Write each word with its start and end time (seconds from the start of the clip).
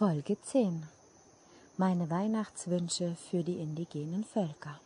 Folge 0.00 0.40
10. 0.40 0.88
Meine 1.76 2.08
Weihnachtswünsche 2.08 3.16
für 3.16 3.44
die 3.44 3.58
indigenen 3.58 4.24
Völker. 4.24 4.80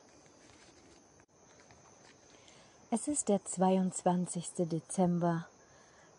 Es 2.91 3.07
ist 3.07 3.29
der 3.29 3.45
22. 3.45 4.69
Dezember 4.69 5.47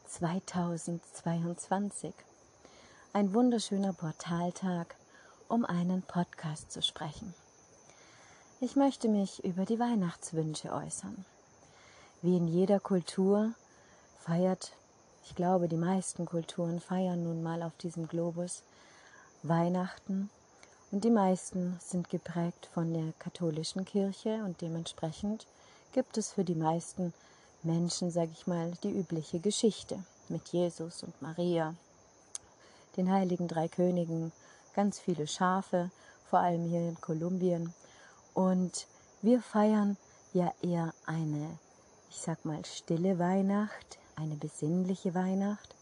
2022. 0.07 2.13
Ein 3.11 3.33
wunderschöner 3.33 3.91
Portaltag, 3.91 4.95
um 5.49 5.65
einen 5.65 6.01
Podcast 6.01 6.71
zu 6.71 6.81
sprechen. 6.81 7.33
Ich 8.61 8.77
möchte 8.77 9.09
mich 9.09 9.43
über 9.43 9.65
die 9.65 9.77
Weihnachtswünsche 9.77 10.71
äußern. 10.71 11.25
Wie 12.21 12.37
in 12.37 12.47
jeder 12.47 12.79
Kultur 12.79 13.55
feiert, 14.21 14.71
ich 15.25 15.35
glaube, 15.35 15.67
die 15.67 15.75
meisten 15.75 16.25
Kulturen 16.25 16.79
feiern 16.79 17.23
nun 17.23 17.43
mal 17.43 17.61
auf 17.61 17.75
diesem 17.75 18.07
Globus 18.07 18.63
Weihnachten 19.47 20.29
und 20.91 21.03
die 21.03 21.11
meisten 21.11 21.77
sind 21.79 22.09
geprägt 22.09 22.69
von 22.73 22.93
der 22.93 23.13
katholischen 23.19 23.85
Kirche 23.85 24.43
und 24.43 24.61
dementsprechend 24.61 25.45
gibt 25.93 26.17
es 26.17 26.31
für 26.31 26.43
die 26.43 26.55
meisten 26.55 27.13
Menschen, 27.63 28.11
sage 28.11 28.31
ich 28.33 28.47
mal, 28.47 28.71
die 28.83 28.91
übliche 28.91 29.39
Geschichte 29.39 30.03
mit 30.29 30.47
Jesus 30.49 31.03
und 31.03 31.21
Maria, 31.21 31.75
den 32.97 33.11
heiligen 33.11 33.47
drei 33.47 33.67
Königen, 33.67 34.31
ganz 34.73 34.99
viele 34.99 35.27
Schafe, 35.27 35.91
vor 36.29 36.39
allem 36.39 36.65
hier 36.65 36.89
in 36.89 36.99
Kolumbien. 37.01 37.73
Und 38.33 38.87
wir 39.21 39.41
feiern 39.41 39.97
ja 40.33 40.53
eher 40.61 40.93
eine, 41.05 41.57
ich 42.09 42.17
sag 42.17 42.45
mal, 42.45 42.63
stille 42.65 43.19
Weihnacht, 43.19 43.99
eine 44.15 44.35
besinnliche 44.35 45.13
Weihnacht. 45.13 45.75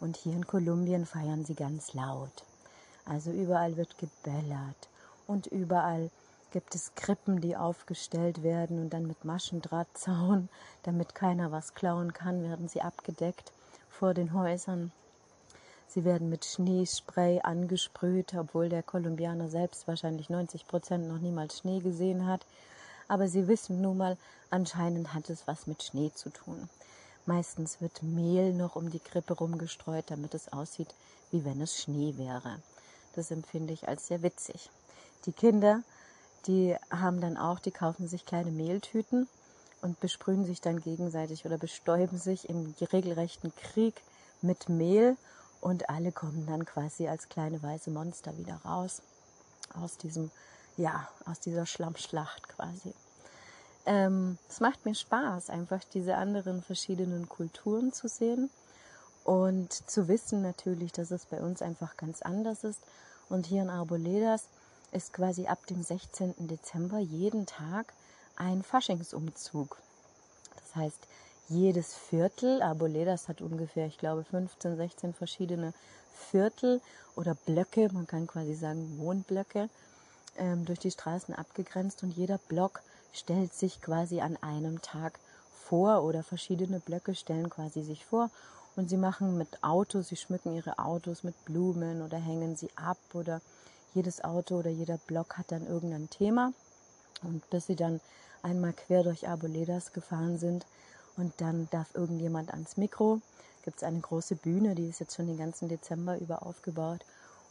Und 0.00 0.16
hier 0.16 0.34
in 0.34 0.46
Kolumbien 0.46 1.06
feiern 1.06 1.44
sie 1.44 1.54
ganz 1.54 1.94
laut. 1.94 2.44
Also 3.04 3.30
überall 3.30 3.76
wird 3.76 3.98
gebellert 3.98 4.88
und 5.26 5.46
überall 5.46 6.10
gibt 6.50 6.74
es 6.74 6.94
Krippen, 6.94 7.40
die 7.40 7.56
aufgestellt 7.56 8.42
werden 8.42 8.80
und 8.80 8.90
dann 8.90 9.06
mit 9.06 9.24
Maschendrahtzaun, 9.24 10.48
damit 10.82 11.14
keiner 11.14 11.52
was 11.52 11.74
klauen 11.74 12.12
kann, 12.12 12.42
werden 12.42 12.68
sie 12.68 12.82
abgedeckt 12.82 13.52
vor 13.88 14.14
den 14.14 14.32
Häusern. 14.32 14.92
Sie 15.88 16.04
werden 16.04 16.28
mit 16.28 16.44
Schneespray 16.44 17.40
angesprüht, 17.42 18.34
obwohl 18.34 18.68
der 18.68 18.82
Kolumbianer 18.82 19.48
selbst 19.48 19.88
wahrscheinlich 19.88 20.30
90 20.30 20.68
Prozent 20.68 21.08
noch 21.08 21.18
niemals 21.18 21.58
Schnee 21.58 21.80
gesehen 21.80 22.26
hat. 22.26 22.46
Aber 23.08 23.26
sie 23.26 23.48
wissen 23.48 23.80
nun 23.80 23.96
mal, 23.96 24.16
anscheinend 24.50 25.14
hat 25.14 25.28
es 25.30 25.48
was 25.48 25.66
mit 25.66 25.82
Schnee 25.82 26.12
zu 26.14 26.30
tun. 26.30 26.68
Meistens 27.26 27.80
wird 27.80 28.04
Mehl 28.04 28.52
noch 28.52 28.76
um 28.76 28.90
die 28.90 29.00
Krippe 29.00 29.34
rumgestreut, 29.34 30.04
damit 30.08 30.34
es 30.34 30.52
aussieht, 30.52 30.94
wie 31.32 31.44
wenn 31.44 31.60
es 31.60 31.76
Schnee 31.76 32.16
wäre. 32.16 32.60
Das 33.14 33.30
empfinde 33.30 33.72
ich 33.72 33.88
als 33.88 34.06
sehr 34.06 34.22
witzig. 34.22 34.70
Die 35.26 35.32
Kinder, 35.32 35.82
die 36.46 36.76
haben 36.90 37.20
dann 37.20 37.36
auch, 37.36 37.58
die 37.58 37.70
kaufen 37.70 38.08
sich 38.08 38.24
kleine 38.24 38.50
Mehltüten 38.50 39.28
und 39.82 40.00
besprühen 40.00 40.44
sich 40.44 40.60
dann 40.60 40.80
gegenseitig 40.80 41.44
oder 41.46 41.58
bestäuben 41.58 42.18
sich 42.18 42.48
im 42.48 42.74
regelrechten 42.92 43.52
Krieg 43.54 44.00
mit 44.42 44.68
Mehl 44.68 45.16
und 45.60 45.90
alle 45.90 46.12
kommen 46.12 46.46
dann 46.46 46.64
quasi 46.64 47.08
als 47.08 47.28
kleine 47.28 47.62
weiße 47.62 47.90
Monster 47.90 48.36
wieder 48.38 48.56
raus 48.64 49.02
aus 49.74 49.98
diesem, 49.98 50.30
ja, 50.76 51.08
aus 51.26 51.40
dieser 51.40 51.66
Schlammschlacht 51.66 52.48
quasi. 52.48 52.94
Ähm, 53.86 54.38
es 54.48 54.60
macht 54.60 54.84
mir 54.84 54.94
Spaß, 54.94 55.50
einfach 55.50 55.82
diese 55.92 56.16
anderen 56.16 56.62
verschiedenen 56.62 57.28
Kulturen 57.28 57.92
zu 57.92 58.08
sehen 58.08 58.50
und 59.30 59.72
zu 59.88 60.08
wissen 60.08 60.42
natürlich, 60.42 60.90
dass 60.90 61.12
es 61.12 61.24
bei 61.24 61.40
uns 61.40 61.62
einfach 61.62 61.96
ganz 61.96 62.20
anders 62.20 62.64
ist. 62.64 62.80
Und 63.28 63.46
hier 63.46 63.62
in 63.62 63.70
Arboledas 63.70 64.48
ist 64.90 65.12
quasi 65.12 65.46
ab 65.46 65.64
dem 65.68 65.84
16. 65.84 66.34
Dezember 66.48 66.98
jeden 66.98 67.46
Tag 67.46 67.92
ein 68.34 68.64
Faschingsumzug. 68.64 69.76
Das 70.56 70.74
heißt, 70.74 70.98
jedes 71.48 71.94
Viertel, 71.94 72.60
Arboledas 72.60 73.28
hat 73.28 73.40
ungefähr, 73.40 73.86
ich 73.86 73.98
glaube, 73.98 74.24
15, 74.24 74.76
16 74.76 75.14
verschiedene 75.14 75.74
Viertel 76.12 76.80
oder 77.14 77.36
Blöcke, 77.46 77.88
man 77.92 78.08
kann 78.08 78.26
quasi 78.26 78.56
sagen 78.56 78.98
Wohnblöcke, 78.98 79.68
ähm, 80.38 80.64
durch 80.64 80.80
die 80.80 80.90
Straßen 80.90 81.36
abgegrenzt 81.36 82.02
und 82.02 82.10
jeder 82.10 82.38
Block 82.48 82.82
stellt 83.12 83.54
sich 83.54 83.80
quasi 83.80 84.22
an 84.22 84.36
einem 84.42 84.82
Tag 84.82 85.20
vor 85.52 86.02
oder 86.02 86.24
verschiedene 86.24 86.80
Blöcke 86.80 87.14
stellen 87.14 87.48
quasi 87.48 87.84
sich 87.84 88.04
vor 88.04 88.28
und 88.80 88.88
sie 88.88 88.96
machen 88.96 89.36
mit 89.36 89.62
Autos, 89.62 90.08
sie 90.08 90.16
schmücken 90.16 90.54
ihre 90.54 90.78
Autos 90.78 91.22
mit 91.22 91.44
Blumen 91.44 92.00
oder 92.00 92.16
hängen 92.16 92.56
sie 92.56 92.70
ab 92.76 92.96
oder 93.12 93.42
jedes 93.92 94.24
Auto 94.24 94.56
oder 94.56 94.70
jeder 94.70 94.96
Block 94.96 95.36
hat 95.36 95.52
dann 95.52 95.66
irgendein 95.66 96.08
Thema. 96.08 96.54
Und 97.22 97.48
bis 97.50 97.66
sie 97.66 97.76
dann 97.76 98.00
einmal 98.42 98.72
quer 98.72 99.02
durch 99.02 99.28
Arboledas 99.28 99.92
gefahren 99.92 100.38
sind 100.38 100.64
und 101.18 101.34
dann 101.42 101.68
darf 101.70 101.94
irgendjemand 101.94 102.52
ans 102.52 102.78
Mikro, 102.78 103.20
gibt 103.66 103.76
es 103.76 103.82
eine 103.82 104.00
große 104.00 104.36
Bühne, 104.36 104.74
die 104.74 104.88
ist 104.88 105.00
jetzt 105.00 105.14
schon 105.14 105.26
den 105.26 105.36
ganzen 105.36 105.68
Dezember 105.68 106.18
über 106.18 106.46
aufgebaut. 106.46 107.04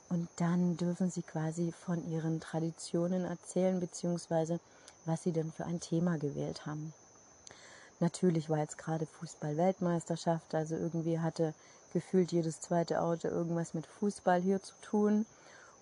Und 0.09 0.27
dann 0.37 0.77
dürfen 0.77 1.11
sie 1.11 1.21
quasi 1.21 1.71
von 1.71 2.09
ihren 2.09 2.39
Traditionen 2.39 3.25
erzählen, 3.25 3.79
beziehungsweise 3.79 4.59
was 5.05 5.21
sie 5.21 5.31
denn 5.31 5.51
für 5.51 5.65
ein 5.65 5.79
Thema 5.79 6.17
gewählt 6.17 6.65
haben. 6.65 6.91
Natürlich 7.99 8.49
war 8.49 8.59
jetzt 8.59 8.77
gerade 8.77 9.05
Fußball-Weltmeisterschaft, 9.05 10.55
also 10.55 10.75
irgendwie 10.75 11.19
hatte 11.19 11.53
gefühlt 11.91 12.31
jedes 12.31 12.61
zweite 12.61 13.01
Auto 13.01 13.27
irgendwas 13.27 13.73
mit 13.73 13.85
Fußball 13.85 14.41
hier 14.41 14.61
zu 14.61 14.73
tun. 14.81 15.25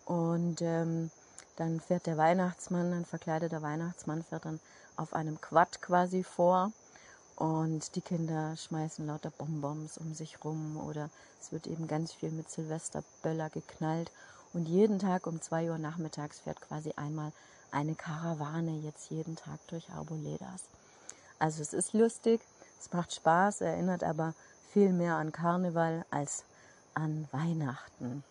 Und 0.06 0.62
ähm, 0.62 1.12
dann 1.58 1.80
fährt 1.80 2.06
der 2.08 2.18
Weihnachtsmann, 2.18 2.94
ein 2.94 3.06
verkleideter 3.06 3.62
Weihnachtsmann 3.62 4.24
fährt 4.24 4.46
dann 4.46 4.60
auf 4.96 5.14
einem 5.14 5.40
Quad 5.42 5.82
quasi 5.82 6.24
vor. 6.24 6.72
Und 7.36 7.96
die 7.96 8.02
Kinder 8.02 8.56
schmeißen 8.58 9.06
lauter 9.06 9.30
Bonbons 9.30 10.00
um 10.00 10.16
sich 10.16 10.44
rum 10.44 10.78
oder 10.78 11.12
es 11.40 11.52
wird 11.52 11.68
eben 11.68 11.88
ganz 11.88 12.14
viel 12.14 12.32
mit 12.32 12.50
Silvesterböller 12.50 13.52
geknallt. 13.52 14.12
Und 14.54 14.68
jeden 14.68 14.98
Tag 14.98 15.28
um 15.28 15.40
zwei 15.40 15.70
Uhr 15.70 15.78
nachmittags 15.78 16.40
fährt 16.40 16.62
quasi 16.62 16.94
einmal 16.96 17.32
eine 17.70 17.94
Karawane 17.94 18.80
jetzt 18.80 19.12
jeden 19.12 19.36
Tag 19.36 19.60
durch 19.68 19.90
Arboledas. 19.92 20.64
Also 21.40 21.62
es 21.62 21.74
ist 21.74 21.94
lustig, 21.94 22.42
es 22.80 22.92
macht 22.92 23.14
Spaß, 23.14 23.62
erinnert 23.62 24.04
aber 24.04 24.34
viel 24.72 24.92
mehr 24.92 25.16
an 25.16 25.32
Karneval 25.32 26.06
als 26.10 26.44
an 26.94 27.28
Weihnachten. 27.32 28.24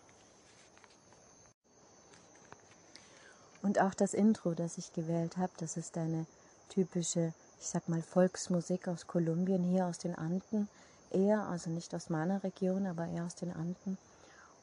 Und 3.61 3.79
auch 3.81 3.93
das 3.93 4.13
Intro, 4.13 4.53
das 4.53 4.77
ich 4.77 4.93
gewählt 4.93 5.37
habe, 5.37 5.51
das 5.57 5.77
ist 5.77 5.97
eine 5.97 6.25
typische, 6.69 7.33
ich 7.59 7.67
sag 7.67 7.89
mal, 7.89 8.01
Volksmusik 8.01 8.87
aus 8.87 9.07
Kolumbien, 9.07 9.63
hier 9.63 9.87
aus 9.87 9.97
den 9.97 10.15
Anden. 10.15 10.69
Eher, 11.11 11.47
also 11.47 11.69
nicht 11.69 11.93
aus 11.95 12.09
meiner 12.09 12.43
Region, 12.43 12.85
aber 12.85 13.07
eher 13.07 13.25
aus 13.25 13.35
den 13.35 13.53
Anden. 13.53 13.97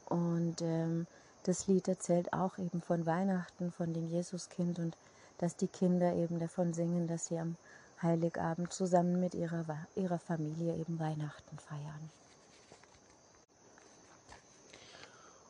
Und 0.07 0.61
ähm, 0.61 1.07
das 1.45 1.67
Lied 1.67 1.89
erzählt 1.89 2.33
auch 2.33 2.59
eben 2.59 2.81
von 2.83 3.05
Weihnachten, 3.07 3.73
von 3.73 3.93
dem 3.93 4.09
Jesuskind 4.09 4.79
und 4.79 4.97
dass 5.39 5.57
die 5.57 5.69
Kinder 5.69 6.15
eben 6.15 6.39
davon 6.39 6.73
singen, 6.73 7.09
dass 7.09 7.27
sie 7.27 7.39
am 7.39 7.57
Heiligabend 8.05 8.73
zusammen 8.73 9.19
mit 9.19 9.35
ihrer, 9.35 9.65
ihrer 9.97 10.19
Familie 10.21 10.77
eben 10.77 11.01
Weihnachten 11.01 11.59
feiern. 11.59 12.11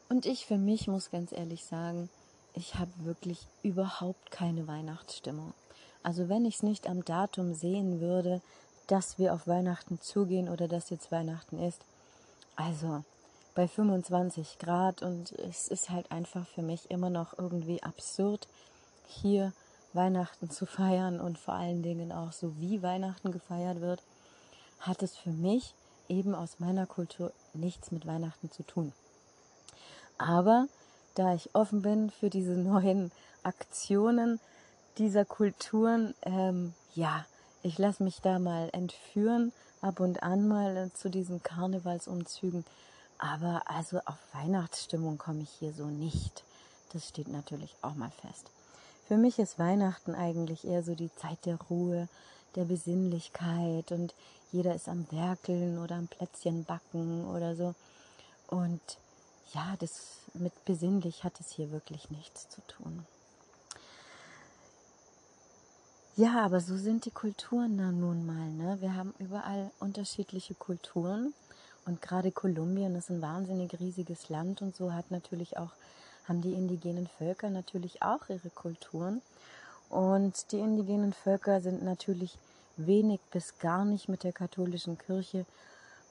Und 0.08 0.26
ich 0.26 0.46
für 0.46 0.58
mich 0.58 0.88
muss 0.88 1.10
ganz 1.10 1.32
ehrlich 1.32 1.64
sagen, 1.64 2.08
ich 2.54 2.76
habe 2.76 2.92
wirklich 2.98 3.46
überhaupt 3.62 4.30
keine 4.30 4.66
Weihnachtsstimmung. 4.68 5.52
Also 6.02 6.28
wenn 6.28 6.44
ich 6.44 6.56
es 6.56 6.62
nicht 6.62 6.88
am 6.88 7.04
Datum 7.04 7.52
sehen 7.52 8.00
würde, 8.00 8.40
dass 8.86 9.18
wir 9.18 9.34
auf 9.34 9.46
Weihnachten 9.46 10.00
zugehen 10.00 10.48
oder 10.48 10.68
dass 10.68 10.90
jetzt 10.90 11.10
Weihnachten 11.10 11.58
ist, 11.58 11.80
also 12.56 13.02
bei 13.54 13.66
25 13.66 14.58
Grad 14.58 15.02
und 15.02 15.32
es 15.32 15.68
ist 15.68 15.90
halt 15.90 16.10
einfach 16.10 16.46
für 16.46 16.62
mich 16.62 16.90
immer 16.90 17.10
noch 17.10 17.38
irgendwie 17.38 17.82
absurd, 17.82 18.46
hier 19.06 19.52
Weihnachten 19.94 20.50
zu 20.50 20.66
feiern 20.66 21.20
und 21.20 21.38
vor 21.38 21.54
allen 21.54 21.82
Dingen 21.82 22.12
auch 22.12 22.32
so 22.32 22.58
wie 22.58 22.82
Weihnachten 22.82 23.32
gefeiert 23.32 23.80
wird, 23.80 24.02
hat 24.80 25.02
es 25.02 25.16
für 25.16 25.30
mich 25.30 25.74
eben 26.08 26.34
aus 26.34 26.58
meiner 26.58 26.86
Kultur 26.86 27.32
nichts 27.54 27.90
mit 27.90 28.06
Weihnachten 28.06 28.50
zu 28.50 28.62
tun. 28.62 28.92
Aber 30.18 30.66
da 31.14 31.34
ich 31.34 31.54
offen 31.54 31.82
bin 31.82 32.10
für 32.10 32.30
diese 32.30 32.52
neuen 32.52 33.10
Aktionen 33.42 34.40
dieser 34.98 35.24
Kulturen, 35.24 36.14
ähm, 36.22 36.74
ja, 36.94 37.24
ich 37.62 37.78
lasse 37.78 38.02
mich 38.02 38.20
da 38.20 38.38
mal 38.38 38.68
entführen, 38.72 39.52
ab 39.80 40.00
und 40.00 40.22
an 40.22 40.48
mal 40.48 40.90
zu 40.94 41.08
diesen 41.08 41.42
Karnevalsumzügen. 41.42 42.64
Aber 43.18 43.62
also 43.66 43.98
auf 44.04 44.18
Weihnachtsstimmung 44.32 45.18
komme 45.18 45.42
ich 45.42 45.50
hier 45.50 45.72
so 45.72 45.86
nicht. 45.86 46.44
Das 46.92 47.08
steht 47.08 47.28
natürlich 47.28 47.74
auch 47.82 47.94
mal 47.94 48.10
fest. 48.10 48.50
Für 49.06 49.16
mich 49.16 49.38
ist 49.38 49.58
Weihnachten 49.58 50.14
eigentlich 50.14 50.66
eher 50.66 50.82
so 50.82 50.94
die 50.94 51.14
Zeit 51.14 51.44
der 51.44 51.58
Ruhe, 51.68 52.08
der 52.56 52.64
Besinnlichkeit 52.64 53.92
und 53.92 54.14
jeder 54.52 54.74
ist 54.74 54.88
am 54.88 55.06
Werkeln 55.10 55.78
oder 55.78 55.96
am 55.96 56.08
Plätzchen 56.08 56.64
backen 56.64 57.26
oder 57.26 57.54
so. 57.54 57.74
Und 58.48 58.80
ja, 59.52 59.74
das 59.78 60.18
mit 60.32 60.52
besinnlich 60.64 61.24
hat 61.24 61.38
es 61.40 61.50
hier 61.50 61.70
wirklich 61.70 62.10
nichts 62.10 62.48
zu 62.48 62.60
tun. 62.66 63.04
Ja, 66.16 66.44
aber 66.44 66.60
so 66.60 66.76
sind 66.76 67.04
die 67.06 67.10
Kulturen 67.10 67.76
dann 67.76 67.98
nun 67.98 68.24
mal. 68.24 68.48
Ne? 68.50 68.80
Wir 68.80 68.94
haben 68.94 69.12
überall 69.18 69.70
unterschiedliche 69.80 70.54
Kulturen 70.54 71.34
und 71.86 72.00
gerade 72.00 72.30
Kolumbien 72.30 72.94
ist 72.94 73.10
ein 73.10 73.20
wahnsinnig 73.20 73.78
riesiges 73.80 74.28
Land 74.28 74.62
und 74.62 74.76
so 74.76 74.92
hat 74.92 75.10
natürlich 75.10 75.58
auch 75.58 75.72
haben 76.28 76.42
die 76.42 76.52
indigenen 76.52 77.06
Völker 77.06 77.50
natürlich 77.50 78.02
auch 78.02 78.28
ihre 78.28 78.50
Kulturen. 78.50 79.22
Und 79.88 80.52
die 80.52 80.58
indigenen 80.58 81.12
Völker 81.12 81.60
sind 81.60 81.82
natürlich 81.82 82.38
wenig 82.76 83.20
bis 83.30 83.58
gar 83.58 83.84
nicht 83.84 84.08
mit 84.08 84.24
der 84.24 84.32
katholischen 84.32 84.98
Kirche 84.98 85.46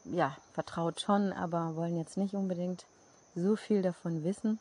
ja 0.05 0.35
vertraut 0.53 1.01
schon, 1.01 1.33
aber 1.33 1.75
wollen 1.75 1.97
jetzt 1.97 2.17
nicht 2.17 2.33
unbedingt 2.33 2.85
so 3.35 3.55
viel 3.55 3.81
davon 3.81 4.23
wissen 4.23 4.59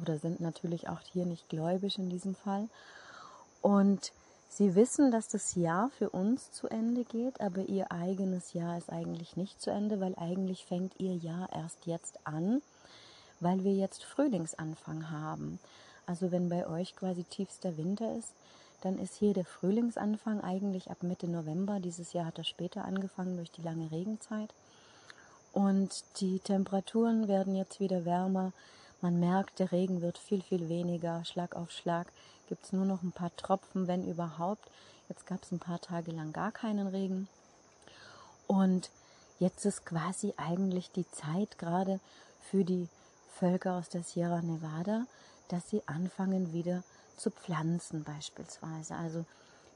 oder 0.00 0.18
sind 0.18 0.40
natürlich 0.40 0.88
auch 0.88 1.00
hier 1.12 1.24
nicht 1.24 1.48
gläubig 1.48 1.98
in 1.98 2.10
diesem 2.10 2.34
Fall. 2.34 2.68
Und 3.62 4.12
Sie 4.50 4.74
wissen, 4.74 5.10
dass 5.10 5.28
das 5.28 5.54
Jahr 5.54 5.90
für 5.90 6.08
uns 6.10 6.50
zu 6.52 6.68
Ende 6.68 7.04
geht, 7.04 7.40
aber 7.40 7.68
Ihr 7.68 7.92
eigenes 7.92 8.54
Jahr 8.54 8.78
ist 8.78 8.90
eigentlich 8.90 9.36
nicht 9.36 9.60
zu 9.60 9.70
Ende, 9.70 10.00
weil 10.00 10.14
eigentlich 10.16 10.64
fängt 10.64 10.98
Ihr 10.98 11.14
Jahr 11.14 11.52
erst 11.52 11.86
jetzt 11.86 12.18
an, 12.24 12.62
weil 13.40 13.64
wir 13.64 13.74
jetzt 13.74 14.04
Frühlingsanfang 14.04 15.10
haben. 15.10 15.58
Also 16.06 16.32
wenn 16.32 16.48
bei 16.48 16.66
euch 16.66 16.96
quasi 16.96 17.24
tiefster 17.24 17.76
Winter 17.76 18.16
ist, 18.16 18.32
dann 18.82 18.98
ist 18.98 19.14
hier 19.14 19.34
der 19.34 19.44
Frühlingsanfang 19.44 20.40
eigentlich 20.40 20.90
ab 20.90 21.02
Mitte 21.02 21.28
November. 21.28 21.80
Dieses 21.80 22.12
Jahr 22.12 22.26
hat 22.26 22.38
er 22.38 22.44
später 22.44 22.84
angefangen 22.84 23.36
durch 23.36 23.50
die 23.50 23.62
lange 23.62 23.90
Regenzeit. 23.90 24.50
Und 25.52 26.04
die 26.20 26.38
Temperaturen 26.38 27.26
werden 27.26 27.56
jetzt 27.56 27.80
wieder 27.80 28.04
wärmer. 28.04 28.52
Man 29.00 29.18
merkt, 29.18 29.58
der 29.58 29.72
Regen 29.72 30.02
wird 30.02 30.18
viel, 30.18 30.42
viel 30.42 30.68
weniger, 30.68 31.24
Schlag 31.24 31.56
auf 31.56 31.70
Schlag 31.70 32.12
gibt 32.48 32.64
es 32.64 32.72
nur 32.72 32.84
noch 32.84 33.02
ein 33.02 33.12
paar 33.12 33.34
Tropfen, 33.36 33.86
wenn 33.86 34.08
überhaupt. 34.08 34.68
Jetzt 35.08 35.26
gab 35.26 35.42
es 35.42 35.52
ein 35.52 35.58
paar 35.58 35.80
Tage 35.80 36.10
lang 36.10 36.32
gar 36.32 36.50
keinen 36.50 36.88
Regen. 36.88 37.28
Und 38.46 38.90
jetzt 39.38 39.64
ist 39.64 39.84
quasi 39.84 40.34
eigentlich 40.36 40.90
die 40.90 41.08
Zeit 41.10 41.58
gerade 41.58 42.00
für 42.50 42.64
die 42.64 42.88
Völker 43.38 43.74
aus 43.74 43.88
der 43.88 44.02
Sierra 44.02 44.42
Nevada, 44.42 45.06
dass 45.48 45.70
sie 45.70 45.82
anfangen 45.86 46.52
wieder 46.52 46.82
zu 47.16 47.30
pflanzen 47.30 48.04
beispielsweise. 48.04 48.96
Also 48.96 49.24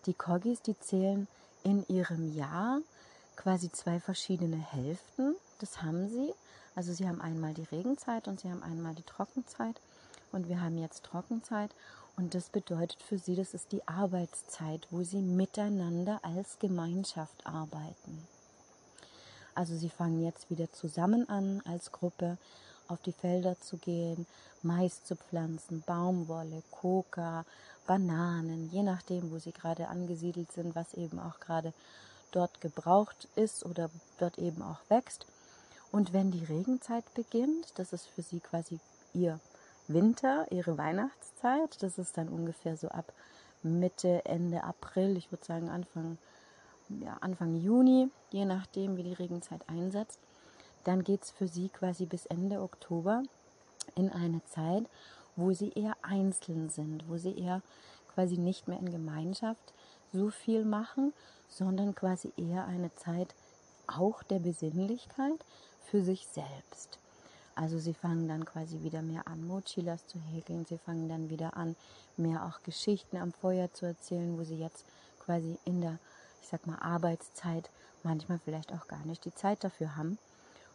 die 0.06 0.14
Kogis, 0.14 0.62
die 0.62 0.78
zählen 0.78 1.28
in 1.62 1.86
ihrem 1.88 2.34
Jahr 2.34 2.80
quasi 3.36 3.70
zwei 3.70 4.00
verschiedene 4.00 4.56
Hälften. 4.56 5.36
Das 5.60 5.82
haben 5.82 6.08
sie. 6.08 6.32
Also 6.74 6.92
sie 6.92 7.06
haben 7.06 7.20
einmal 7.20 7.54
die 7.54 7.64
Regenzeit 7.64 8.26
und 8.26 8.40
sie 8.40 8.50
haben 8.50 8.62
einmal 8.62 8.94
die 8.94 9.04
Trockenzeit. 9.04 9.80
Und 10.32 10.48
wir 10.48 10.60
haben 10.60 10.78
jetzt 10.78 11.04
Trockenzeit. 11.04 11.70
Und 12.16 12.34
das 12.34 12.48
bedeutet 12.48 13.00
für 13.00 13.18
sie, 13.18 13.36
das 13.36 13.54
ist 13.54 13.72
die 13.72 13.86
Arbeitszeit, 13.86 14.86
wo 14.90 15.02
sie 15.02 15.22
miteinander 15.22 16.20
als 16.22 16.58
Gemeinschaft 16.58 17.46
arbeiten. 17.46 18.26
Also 19.54 19.76
sie 19.76 19.90
fangen 19.90 20.22
jetzt 20.22 20.50
wieder 20.50 20.70
zusammen 20.72 21.28
an, 21.28 21.62
als 21.64 21.92
Gruppe 21.92 22.38
auf 22.88 23.00
die 23.02 23.12
Felder 23.12 23.58
zu 23.60 23.76
gehen, 23.76 24.26
Mais 24.62 25.04
zu 25.04 25.16
pflanzen, 25.16 25.82
Baumwolle, 25.86 26.62
Coca, 26.70 27.44
Bananen, 27.86 28.70
je 28.70 28.82
nachdem, 28.82 29.32
wo 29.32 29.38
sie 29.38 29.52
gerade 29.52 29.88
angesiedelt 29.88 30.52
sind, 30.52 30.74
was 30.76 30.94
eben 30.94 31.18
auch 31.18 31.40
gerade 31.40 31.72
dort 32.30 32.60
gebraucht 32.60 33.28
ist 33.34 33.66
oder 33.66 33.90
dort 34.18 34.38
eben 34.38 34.62
auch 34.62 34.78
wächst. 34.88 35.26
Und 35.90 36.12
wenn 36.12 36.30
die 36.30 36.44
Regenzeit 36.44 37.04
beginnt, 37.14 37.72
das 37.74 37.92
ist 37.92 38.06
für 38.06 38.22
sie 38.22 38.40
quasi 38.40 38.78
ihr 39.12 39.40
Winter, 39.88 40.46
ihre 40.50 40.78
Weihnachtszeit. 40.78 41.82
Das 41.82 41.98
ist 41.98 42.16
dann 42.16 42.28
ungefähr 42.28 42.76
so 42.76 42.88
ab 42.88 43.12
Mitte, 43.62 44.24
Ende 44.24 44.64
April, 44.64 45.16
ich 45.16 45.30
würde 45.30 45.44
sagen 45.44 45.68
Anfang, 45.68 46.18
ja, 46.88 47.16
Anfang 47.20 47.54
Juni, 47.56 48.10
je 48.30 48.44
nachdem, 48.44 48.96
wie 48.96 49.02
die 49.02 49.12
Regenzeit 49.12 49.60
einsetzt. 49.68 50.18
Dann 50.84 51.04
geht 51.04 51.22
es 51.22 51.30
für 51.30 51.48
sie 51.48 51.68
quasi 51.68 52.06
bis 52.06 52.26
Ende 52.26 52.60
Oktober 52.60 53.22
in 53.94 54.10
eine 54.10 54.44
Zeit, 54.44 54.84
wo 55.36 55.52
sie 55.52 55.72
eher 55.72 55.96
einzeln 56.02 56.70
sind, 56.70 57.08
wo 57.08 57.16
sie 57.16 57.38
eher 57.38 57.62
quasi 58.14 58.36
nicht 58.36 58.68
mehr 58.68 58.78
in 58.78 58.90
Gemeinschaft 58.90 59.72
so 60.12 60.30
viel 60.30 60.64
machen, 60.64 61.12
sondern 61.48 61.94
quasi 61.94 62.32
eher 62.36 62.66
eine 62.66 62.94
Zeit 62.96 63.34
auch 63.86 64.22
der 64.22 64.38
Besinnlichkeit 64.38 65.44
für 65.80 66.02
sich 66.02 66.26
selbst. 66.26 66.98
Also 67.54 67.78
sie 67.78 67.94
fangen 67.94 68.28
dann 68.28 68.44
quasi 68.44 68.82
wieder 68.82 69.02
mehr 69.02 69.26
an, 69.26 69.46
Mochilas 69.46 70.06
zu 70.06 70.18
häkeln. 70.18 70.64
Sie 70.64 70.78
fangen 70.78 71.08
dann 71.08 71.28
wieder 71.28 71.56
an, 71.56 71.76
mehr 72.16 72.46
auch 72.46 72.62
Geschichten 72.62 73.16
am 73.16 73.32
Feuer 73.32 73.72
zu 73.72 73.86
erzählen, 73.86 74.38
wo 74.38 74.44
sie 74.44 74.58
jetzt 74.58 74.84
quasi 75.20 75.58
in 75.64 75.80
der, 75.80 75.98
ich 76.40 76.48
sag 76.48 76.66
mal, 76.66 76.78
Arbeitszeit 76.78 77.68
manchmal 78.02 78.38
vielleicht 78.38 78.72
auch 78.72 78.88
gar 78.88 79.04
nicht 79.04 79.24
die 79.24 79.34
Zeit 79.34 79.64
dafür 79.64 79.96
haben. 79.96 80.18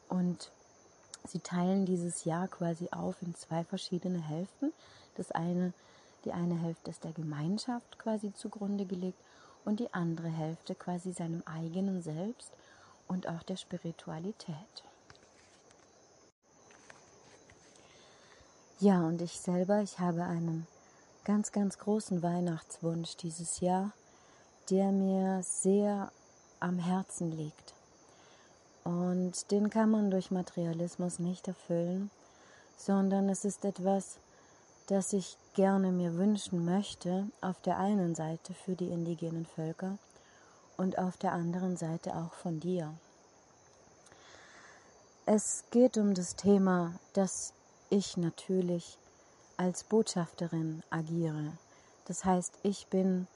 Und 0.10 0.52
sie 1.28 1.40
teilen 1.40 1.86
dieses 1.86 2.26
Jahr 2.26 2.48
quasi 2.48 2.90
auf 2.92 3.22
in 3.22 3.36
zwei 3.36 3.64
verschiedene 3.64 4.22
Hälften. 4.22 4.74
Das 5.16 5.32
eine, 5.32 5.74
die 6.26 6.32
eine 6.32 6.56
Hälfte 6.56 6.92
ist 6.92 7.04
der 7.04 7.14
Gemeinschaft 7.14 8.00
quasi 8.00 8.34
zugrunde 8.34 8.86
gelegt 8.86 9.20
und 9.66 9.80
die 9.80 9.94
andere 9.94 10.30
Hälfte 10.30 10.76
quasi 10.76 11.12
seinem 11.12 11.44
eigenen 11.46 12.02
Selbst 12.02 12.52
und 13.08 13.28
auch 13.28 13.44
der 13.44 13.58
Spiritualität. 13.58 14.56
Ja, 18.80 19.02
und 19.02 19.22
ich 19.22 19.40
selber, 19.40 19.82
ich 19.82 20.00
habe 20.00 20.24
einen 20.24 20.68
ganz, 21.26 21.52
ganz 21.52 21.80
großen 21.80 22.22
Weihnachtswunsch 22.22 23.18
dieses 23.18 23.60
Jahr, 23.60 23.92
der 24.70 24.92
mir 24.92 25.42
sehr 25.44 26.12
am 26.60 26.78
Herzen 26.78 27.32
liegt. 27.32 27.74
Und 28.88 29.52
den 29.52 29.70
kann 29.70 29.92
man 29.92 30.12
durch 30.12 30.32
Materialismus 30.32 31.20
nicht 31.20 31.50
erfüllen, 31.50 32.10
sondern 32.78 33.28
es 33.28 33.44
ist 33.44 33.66
etwas, 33.66 34.16
das 34.88 35.12
ich 35.12 35.36
gerne 35.56 35.92
mir 35.92 36.16
wünschen 36.16 36.64
möchte, 36.64 37.28
auf 37.42 37.60
der 37.64 37.80
einen 37.80 38.16
Seite 38.16 38.54
für 38.54 38.76
die 38.76 38.88
indigenen 38.88 39.46
Völker 39.46 39.98
und 40.78 40.98
auf 41.00 41.18
der 41.18 41.34
anderen 41.34 41.76
Seite 41.76 42.16
auch 42.16 42.34
von 42.36 42.62
dir. 42.62 42.94
Es 45.26 45.66
geht 45.72 45.98
um 45.98 46.14
das 46.14 46.38
Thema, 46.38 46.94
dass 47.12 47.52
ich 47.90 48.16
natürlich 48.16 48.98
als 49.58 49.84
Botschafterin 49.84 50.82
agiere. 50.90 51.52
Das 52.06 52.24
heißt, 52.24 52.54
ich 52.64 52.88
bin, 52.88 53.28